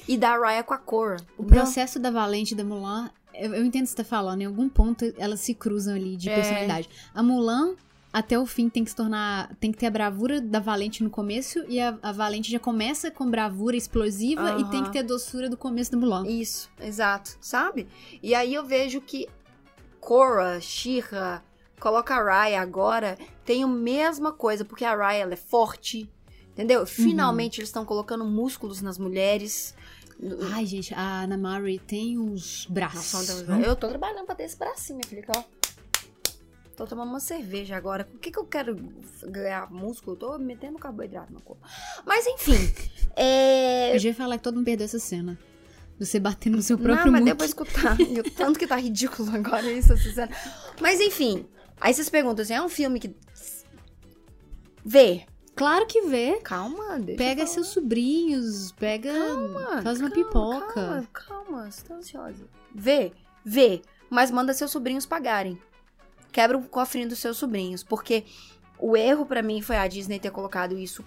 e 0.08 0.18
da 0.18 0.38
Raya 0.38 0.64
com 0.64 0.74
a 0.74 0.78
Cor. 0.78 1.18
O 1.38 1.44
processo 1.44 2.00
da 2.00 2.12
Valente 2.12 2.54
e 2.54 2.58
da 2.58 2.64
Mulan, 2.64 3.10
eu, 3.34 3.54
eu 3.54 3.66
entendo 3.66 3.84
o 3.84 3.86
que 3.86 3.92
você 3.92 3.96
tá 3.98 4.04
falando, 4.04 4.42
em 4.42 4.46
algum 4.46 4.70
ponto 4.70 5.06
elas 5.18 5.40
se 5.40 5.54
cruzam 5.54 5.96
ali 5.96 6.16
de 6.16 6.30
é. 6.30 6.36
personalidade. 6.36 6.90
A 7.14 7.24
Mulan, 7.24 7.76
até 8.12 8.38
o 8.38 8.46
fim, 8.46 8.70
tem 8.70 8.84
que 8.84 8.90
se 8.90 8.96
tornar. 8.96 9.56
Tem 9.60 9.72
que 9.72 9.78
ter 9.78 9.88
a 9.88 9.92
bravura 9.92 10.42
da 10.42 10.60
Valente 10.60 11.04
no 11.04 11.10
começo, 11.10 11.64
e 11.68 11.80
a, 11.80 11.98
a 12.02 12.12
Valente 12.12 12.52
já 12.52 12.60
começa 12.60 13.12
com 13.12 13.30
bravura 13.30 13.76
explosiva 13.76 14.56
uhum. 14.56 14.62
e 14.62 14.70
tem 14.70 14.84
que 14.84 14.92
ter 14.92 15.00
a 15.00 15.04
doçura 15.04 15.50
do 15.50 15.58
começo 15.58 15.92
da 15.92 15.98
Mulan. 15.98 16.28
Isso, 16.28 16.70
exato, 16.80 17.38
sabe? 17.42 17.88
E 18.22 18.34
aí 18.34 18.54
eu 18.54 18.66
vejo 18.66 19.02
que 19.02 19.28
Korra, 20.00 20.60
Shira, 20.62 21.44
coloca 21.80 22.16
a 22.16 22.24
Raya 22.24 22.62
agora, 22.62 23.18
tem 23.44 23.64
a 23.64 23.68
mesma 23.68 24.32
coisa, 24.32 24.64
porque 24.64 24.86
a 24.86 24.96
Raya 24.96 25.24
ela 25.24 25.34
é 25.34 25.38
forte, 25.38 26.10
Entendeu? 26.58 26.80
Uhum. 26.80 26.86
Finalmente 26.88 27.58
uhum. 27.58 27.62
eles 27.62 27.70
estão 27.70 27.86
colocando 27.86 28.26
músculos 28.26 28.82
nas 28.82 28.98
mulheres. 28.98 29.76
Ai, 30.52 30.66
gente, 30.66 30.92
a 30.96 31.22
Ana 31.22 31.38
Mari 31.38 31.78
tem 31.78 32.18
uns 32.18 32.66
braços. 32.66 33.46
Nossa, 33.48 33.62
eu 33.62 33.76
tô 33.76 33.88
trabalhando 33.88 34.26
pra 34.26 34.34
ter 34.34 34.46
esse 34.46 34.58
bracinho, 34.58 34.98
minha 34.98 35.08
filha. 35.08 35.24
Ó. 35.38 35.44
Tô 36.76 36.88
tomando 36.88 37.10
uma 37.10 37.20
cerveja 37.20 37.78
agora. 37.78 38.10
O 38.12 38.18
que 38.18 38.32
que 38.32 38.40
eu 38.40 38.46
quero 38.46 38.76
ganhar 39.28 39.72
músculo? 39.72 40.16
Eu 40.16 40.20
tô 40.20 40.40
metendo 40.40 40.80
carboidrato 40.80 41.32
no 41.32 41.42
corpo. 41.42 41.62
Mas 42.04 42.26
enfim. 42.26 42.74
é... 43.16 43.94
Eu 43.94 44.00
já 44.00 44.10
ia 44.10 44.16
falar 44.16 44.38
que 44.38 44.44
todo 44.44 44.56
mundo 44.56 44.66
perdeu 44.66 44.86
essa 44.86 44.98
cena. 44.98 45.38
Você 46.00 46.20
batendo 46.20 46.56
no 46.56 46.64
seu 46.64 46.78
próprio 46.80 47.06
Não, 47.06 47.12
mas 47.12 47.26
deu 47.26 47.36
pra 47.36 47.46
escutar. 47.46 47.96
Tanto 48.36 48.58
que 48.58 48.66
tá 48.66 48.78
ridículo 48.78 49.30
agora 49.36 49.72
isso, 49.72 49.96
sincero. 49.98 50.32
Mas 50.82 51.00
enfim. 51.00 51.46
Aí 51.80 51.94
vocês 51.94 52.10
perguntam 52.10 52.42
assim, 52.42 52.54
é 52.56 52.62
um 52.62 52.70
filme 52.70 53.00
que... 53.00 53.16
Vê. 54.84 55.26
Claro 55.58 55.88
que 55.88 56.02
vê. 56.04 56.40
Calma, 56.44 57.00
deixa 57.00 57.18
Pega 57.18 57.48
seus 57.48 57.68
sobrinhos, 57.68 58.72
pega. 58.74 59.12
Calma, 59.12 59.82
faz 59.82 60.00
uma 60.00 60.10
calma, 60.10 60.26
pipoca. 60.26 60.74
Calma, 60.74 61.08
calma, 61.12 61.72
você 61.72 61.82
tá 61.84 61.96
ansiosa. 61.96 62.48
Vê, 62.74 63.12
vê, 63.44 63.82
mas 64.10 64.30
manda 64.30 64.54
seus 64.54 64.72
sobrinhos 64.72 65.06
pagarem. 65.06 65.60
Quebra 66.32 66.58
o 66.58 66.64
cofrinho 66.64 67.10
dos 67.10 67.20
seus 67.20 67.38
sobrinhos, 67.38 67.84
porque 67.84 68.24
o 68.78 68.96
erro 68.96 69.26
para 69.26 69.42
mim 69.42 69.62
foi 69.62 69.78
a 69.78 69.88
Disney 69.88 70.20
ter 70.20 70.32
colocado 70.32 70.78
isso. 70.78 71.04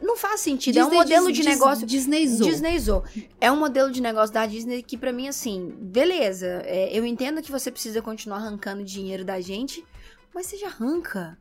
Não 0.00 0.16
faz 0.16 0.40
sentido, 0.40 0.74
Disney 0.74 0.90
é 0.90 0.94
um 0.94 0.94
modelo 0.94 1.32
de 1.32 1.42
negócio. 1.44 1.86
Disneyzou. 1.86 2.46
Disneyzou. 2.46 3.04
É 3.40 3.50
um 3.50 3.56
modelo 3.56 3.90
de 3.90 4.00
negócio 4.00 4.32
da 4.32 4.46
Disney 4.46 4.82
que, 4.82 4.96
para 4.96 5.12
mim, 5.12 5.28
assim, 5.28 5.72
beleza. 5.80 6.62
É, 6.64 6.96
eu 6.96 7.04
entendo 7.04 7.42
que 7.42 7.50
você 7.50 7.70
precisa 7.70 8.00
continuar 8.00 8.38
arrancando 8.38 8.84
dinheiro 8.84 9.24
da 9.24 9.40
gente, 9.40 9.84
mas 10.34 10.46
você 10.46 10.56
já 10.56 10.68
arranca. 10.68 11.38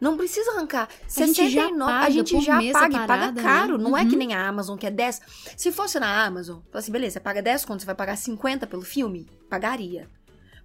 Não 0.00 0.16
precisa 0.16 0.52
arrancar. 0.52 0.88
A 1.04 1.08
69, 1.08 1.30
gente 1.42 1.50
já 1.50 1.68
paga, 1.86 2.06
a 2.06 2.10
gente 2.10 2.40
já 2.40 2.54
paga 2.72 2.96
e 2.96 3.06
paga 3.06 3.32
né? 3.32 3.42
caro. 3.42 3.76
Né? 3.76 3.84
Não 3.84 3.90
uhum. 3.90 3.96
é 3.96 4.04
que 4.06 4.12
uhum. 4.12 4.18
nem 4.18 4.34
a 4.34 4.48
Amazon, 4.48 4.78
que 4.78 4.86
é 4.86 4.90
10. 4.90 5.20
Se 5.56 5.70
fosse 5.70 6.00
na 6.00 6.24
Amazon, 6.24 6.60
assim, 6.72 6.90
beleza, 6.90 7.14
você 7.14 7.20
paga 7.20 7.42
10 7.42 7.64
quando 7.64 7.80
você 7.80 7.86
vai 7.86 7.94
pagar 7.94 8.16
50 8.16 8.66
pelo 8.66 8.82
filme? 8.82 9.28
Pagaria. 9.48 10.08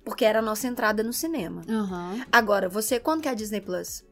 Porque 0.06 0.24
era 0.24 0.40
a 0.40 0.42
nossa 0.42 0.68
entrada 0.68 1.04
no 1.04 1.12
cinema. 1.12 1.64
Uhum. 1.68 2.24
Agora, 2.32 2.70
você, 2.70 3.00
quanto 3.00 3.24
que 3.24 3.28
é 3.28 3.32
a 3.32 3.36
Disney 3.36 3.60
Plus? 3.60 4.04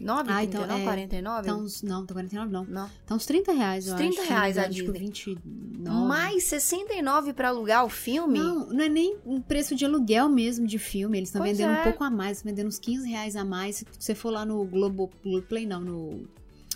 29, 0.00 0.32
ah, 0.32 0.36
39, 0.36 0.64
então, 0.64 0.76
é, 0.76 0.84
49? 0.84 1.48
Então, 1.48 1.66
não, 1.82 2.06
tá 2.06 2.14
49 2.14 2.52
não. 2.52 2.64
Não. 2.64 2.90
Então 3.04 3.16
uns 3.16 3.26
30 3.26 3.52
reais, 3.52 3.86
eu 3.88 3.96
30 3.96 4.20
acho. 4.20 4.28
reais 4.28 4.58
a 4.58 4.66
Disney. 4.66 5.10
Tipo, 5.10 5.32
29. 5.32 6.06
Mais 6.06 6.44
69 6.44 7.32
pra 7.32 7.48
alugar 7.48 7.84
o 7.84 7.88
filme? 7.88 8.38
Não, 8.38 8.66
não 8.66 8.84
é 8.84 8.88
nem 8.88 9.16
um 9.24 9.40
preço 9.40 9.74
de 9.74 9.84
aluguel 9.84 10.28
mesmo 10.28 10.66
de 10.66 10.78
filme. 10.78 11.18
Eles 11.18 11.28
estão 11.28 11.42
vendendo 11.42 11.74
é. 11.74 11.80
um 11.80 11.82
pouco 11.84 12.04
a 12.04 12.10
mais, 12.10 12.42
vendendo 12.42 12.68
uns 12.68 12.78
15 12.78 13.08
reais 13.08 13.36
a 13.36 13.44
mais. 13.44 13.76
Se 13.76 13.86
você 13.98 14.14
for 14.14 14.30
lá 14.30 14.44
no 14.44 14.64
Globo, 14.64 15.10
Play, 15.48 15.66
não, 15.66 15.80
no 15.80 16.28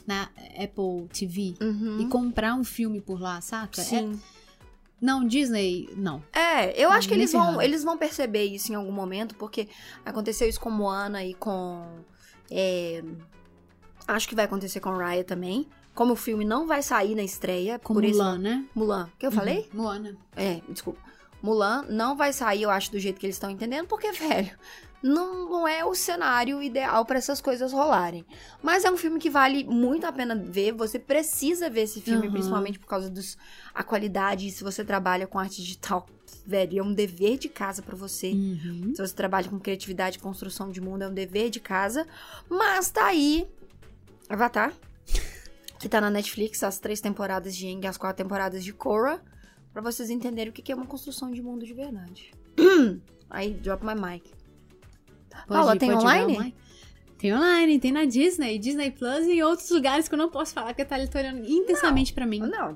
na 0.06 0.30
Apple 0.56 1.06
TV 1.12 1.54
uhum. 1.60 2.00
e 2.00 2.08
comprar 2.08 2.54
um 2.54 2.64
filme 2.64 2.98
por 2.98 3.20
lá, 3.20 3.42
saca? 3.42 3.82
É 3.82 3.84
Sim. 3.84 4.14
É, 4.14 4.38
não, 5.00 5.24
Disney, 5.24 5.88
não. 5.96 6.22
É, 6.32 6.82
eu 6.82 6.90
acho 6.90 7.06
que 7.06 7.14
eles 7.14 7.30
vão, 7.30 7.62
eles 7.62 7.84
vão 7.84 7.96
perceber 7.96 8.44
isso 8.44 8.72
em 8.72 8.74
algum 8.74 8.90
momento, 8.90 9.34
porque 9.36 9.68
aconteceu 10.04 10.48
isso 10.48 10.60
com 10.60 10.70
Moana 10.70 11.24
e 11.24 11.34
com. 11.34 11.86
É, 12.50 13.02
acho 14.06 14.28
que 14.28 14.34
vai 14.34 14.44
acontecer 14.44 14.80
com 14.80 14.90
Raya 14.90 15.24
também. 15.24 15.68
Como 15.94 16.12
o 16.12 16.16
filme 16.16 16.44
não 16.44 16.66
vai 16.66 16.82
sair 16.82 17.14
na 17.14 17.22
estreia. 17.22 17.78
Com 17.78 17.94
por 17.94 18.02
Mulan, 18.02 18.32
isso, 18.32 18.42
né? 18.42 18.64
Mulan. 18.74 19.10
que 19.18 19.26
eu 19.26 19.30
uhum. 19.30 19.36
falei? 19.36 19.68
Moana. 19.72 20.16
É, 20.36 20.60
desculpa. 20.68 21.00
Mulan 21.42 21.84
não 21.88 22.16
vai 22.16 22.32
sair, 22.32 22.62
eu 22.62 22.70
acho, 22.70 22.90
do 22.90 22.98
jeito 22.98 23.18
que 23.18 23.26
eles 23.26 23.36
estão 23.36 23.50
entendendo, 23.50 23.86
porque, 23.86 24.10
velho, 24.12 24.50
não, 25.02 25.48
não 25.48 25.68
é 25.68 25.84
o 25.84 25.94
cenário 25.94 26.62
ideal 26.62 27.04
para 27.04 27.18
essas 27.18 27.40
coisas 27.40 27.72
rolarem. 27.72 28.24
Mas 28.62 28.84
é 28.84 28.90
um 28.90 28.96
filme 28.96 29.18
que 29.18 29.30
vale 29.30 29.64
muito 29.64 30.06
a 30.06 30.12
pena 30.12 30.34
ver. 30.34 30.72
Você 30.72 30.98
precisa 30.98 31.70
ver 31.70 31.82
esse 31.82 32.00
filme, 32.00 32.26
uhum. 32.26 32.32
principalmente 32.32 32.78
por 32.78 32.86
causa 32.86 33.10
da 33.10 33.82
qualidade. 33.82 34.48
E 34.48 34.50
se 34.50 34.64
você 34.64 34.84
trabalha 34.84 35.26
com 35.26 35.38
arte 35.38 35.62
digital, 35.62 36.06
velho, 36.46 36.78
é 36.78 36.82
um 36.82 36.92
dever 36.92 37.38
de 37.38 37.48
casa 37.48 37.82
para 37.82 37.96
você. 37.96 38.32
Uhum. 38.32 38.92
Se 38.94 39.00
você 39.00 39.14
trabalha 39.14 39.48
com 39.48 39.58
criatividade, 39.58 40.18
construção 40.18 40.70
de 40.70 40.80
mundo, 40.80 41.02
é 41.02 41.08
um 41.08 41.14
dever 41.14 41.50
de 41.50 41.60
casa. 41.60 42.06
Mas 42.48 42.90
tá 42.90 43.06
aí 43.06 43.48
Avatar, 44.28 44.74
que 45.80 45.88
tá 45.88 46.00
na 46.00 46.10
Netflix, 46.10 46.62
as 46.62 46.78
três 46.78 47.00
temporadas 47.00 47.56
de 47.56 47.66
Eng, 47.66 47.86
as 47.86 47.96
quatro 47.96 48.22
temporadas 48.22 48.62
de 48.62 48.74
Korra, 48.74 49.22
para 49.72 49.80
vocês 49.80 50.10
entenderem 50.10 50.50
o 50.50 50.52
que 50.52 50.70
é 50.70 50.74
uma 50.74 50.86
construção 50.86 51.30
de 51.30 51.40
mundo 51.40 51.64
de 51.64 51.72
verdade. 51.72 52.32
aí, 53.30 53.54
drop 53.54 53.84
my 53.84 53.94
mic. 53.94 54.37
Pode, 55.46 55.60
Paula, 55.60 55.76
tem 55.76 55.92
online? 55.94 56.54
Tem 57.18 57.34
online, 57.34 57.80
tem 57.80 57.90
na 57.90 58.04
Disney, 58.04 58.58
Disney 58.58 58.92
Plus 58.92 59.26
e 59.26 59.32
em 59.32 59.42
outros 59.42 59.68
lugares 59.70 60.06
que 60.06 60.14
eu 60.14 60.18
não 60.18 60.28
posso 60.28 60.54
falar 60.54 60.72
que 60.72 60.84
tá 60.84 60.96
olhando 60.96 61.44
intensamente 61.48 62.12
para 62.12 62.24
mim. 62.24 62.38
Não, 62.38 62.74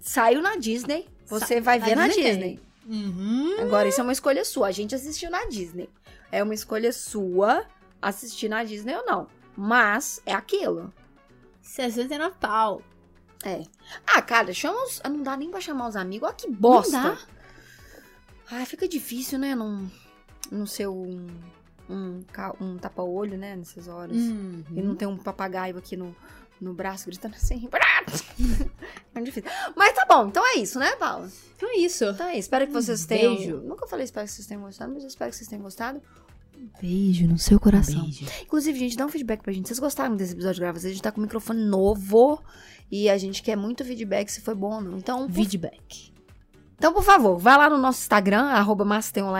saiu 0.00 0.40
na 0.40 0.56
Disney, 0.56 1.06
você 1.26 1.56
Sa 1.56 1.60
vai 1.60 1.78
ver 1.78 1.94
na 1.94 2.08
Disney. 2.08 2.22
Disney. 2.24 2.60
Uhum. 2.86 3.60
Agora, 3.60 3.88
isso 3.88 4.00
é 4.00 4.02
uma 4.02 4.12
escolha 4.12 4.44
sua. 4.44 4.68
A 4.68 4.72
gente 4.72 4.94
assistiu 4.94 5.30
na 5.30 5.44
Disney. 5.44 5.88
É 6.30 6.42
uma 6.42 6.54
escolha 6.54 6.92
sua 6.92 7.66
assistir 8.00 8.48
na 8.48 8.64
Disney 8.64 8.94
ou 8.94 9.04
não. 9.04 9.26
Mas 9.56 10.20
é 10.24 10.32
aquilo. 10.32 10.92
69 11.60 12.34
pau. 12.40 12.82
É. 13.44 13.62
Ah, 14.06 14.22
cara, 14.22 14.52
chama 14.54 14.82
os. 14.84 15.00
Não 15.04 15.22
dá 15.22 15.36
nem 15.36 15.50
pra 15.50 15.60
chamar 15.60 15.88
os 15.88 15.96
amigos. 15.96 16.28
Olha 16.28 16.36
que 16.36 16.50
bosta. 16.50 17.00
Não 17.00 17.14
dá. 17.14 17.18
Ah, 18.50 18.66
fica 18.66 18.88
difícil, 18.88 19.38
né? 19.38 19.54
Não, 19.54 19.90
não 20.50 20.66
ser 20.66 20.88
um 20.88 21.26
um, 21.92 22.24
um 22.60 22.78
tapa-olho, 22.78 23.36
né, 23.36 23.56
nessas 23.56 23.88
horas. 23.88 24.16
Uhum. 24.16 24.64
E 24.70 24.82
não 24.82 24.94
ter 24.94 25.06
um 25.06 25.16
papagaio 25.16 25.76
aqui 25.76 25.96
no, 25.96 26.14
no 26.60 26.72
braço 26.72 27.06
gritando 27.06 27.34
assim. 27.34 27.68
é 29.14 29.20
difícil. 29.20 29.50
Mas 29.76 29.92
tá 29.94 30.06
bom, 30.08 30.28
então 30.28 30.44
é 30.46 30.58
isso, 30.58 30.78
né, 30.78 30.94
Paula? 30.96 31.30
Então 31.56 31.68
é 31.68 31.76
isso. 31.76 32.04
Então 32.04 32.26
é 32.26 32.32
isso. 32.32 32.40
Espero 32.40 32.66
que 32.66 32.72
vocês 32.72 33.04
tenham. 33.04 33.36
Beijo. 33.36 33.56
Nunca 33.58 33.86
falei 33.86 34.04
espero 34.04 34.26
que 34.26 34.32
vocês 34.32 34.46
tenham 34.46 34.62
gostado, 34.62 34.92
mas 34.92 35.02
eu 35.02 35.08
espero 35.08 35.30
que 35.30 35.36
vocês 35.36 35.48
tenham 35.48 35.62
gostado. 35.62 36.00
Um 36.56 36.68
beijo 36.80 37.26
no 37.26 37.38
seu 37.38 37.58
coração. 37.58 38.04
Um 38.04 38.42
Inclusive, 38.42 38.78
gente, 38.78 38.96
dá 38.96 39.04
um 39.04 39.08
feedback 39.08 39.42
pra 39.42 39.52
gente. 39.52 39.66
Vocês 39.66 39.80
gostaram 39.80 40.14
desse 40.16 40.32
episódio 40.32 40.60
gravação? 40.60 40.88
A 40.88 40.92
gente 40.92 41.02
tá 41.02 41.10
com 41.10 41.20
um 41.20 41.24
microfone 41.24 41.64
novo 41.64 42.40
e 42.90 43.10
a 43.10 43.18
gente 43.18 43.42
quer 43.42 43.56
muito 43.56 43.84
feedback 43.84 44.28
se 44.28 44.40
foi 44.40 44.54
bom 44.54 44.74
ou 44.74 44.80
não. 44.80 44.98
Então. 44.98 45.28
Feedback. 45.28 46.11
Então, 46.76 46.92
por 46.92 47.04
favor, 47.04 47.38
vá 47.38 47.56
lá 47.56 47.70
no 47.70 47.78
nosso 47.78 48.00
Instagram, 48.00 48.44
arroba 48.44 48.84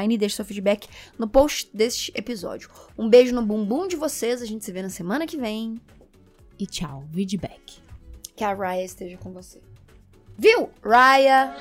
e 0.09 0.18
deixe 0.18 0.37
seu 0.37 0.45
feedback 0.45 0.88
no 1.18 1.29
post 1.29 1.68
deste 1.75 2.12
episódio. 2.14 2.71
Um 2.97 3.09
beijo 3.09 3.35
no 3.35 3.45
bumbum 3.45 3.88
de 3.88 3.97
vocês, 3.97 4.40
a 4.40 4.47
gente 4.47 4.64
se 4.64 4.71
vê 4.73 4.83
na 4.83 4.90
semana 4.90 5.27
que 5.27 5.37
vem. 5.37 5.81
E 6.59 6.66
tchau, 6.66 7.05
feedback. 7.12 7.83
Que 8.37 8.45
a 8.45 8.55
Raya 8.55 8.85
esteja 8.85 9.16
com 9.18 9.33
você. 9.33 9.61
Viu? 10.38 10.71
Raya. 10.83 11.57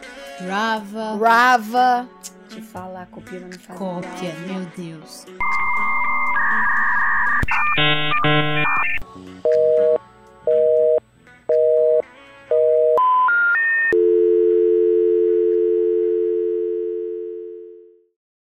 Rava. 0.47 1.17
Rava. 1.17 2.09
Te 2.49 2.61
falar, 2.61 3.07
copia 3.07 3.39
não 3.39 3.47
me 3.47 3.57
fala. 3.57 3.79
Cópia, 3.79 4.33
meu 4.47 4.65
Deus. 4.77 5.25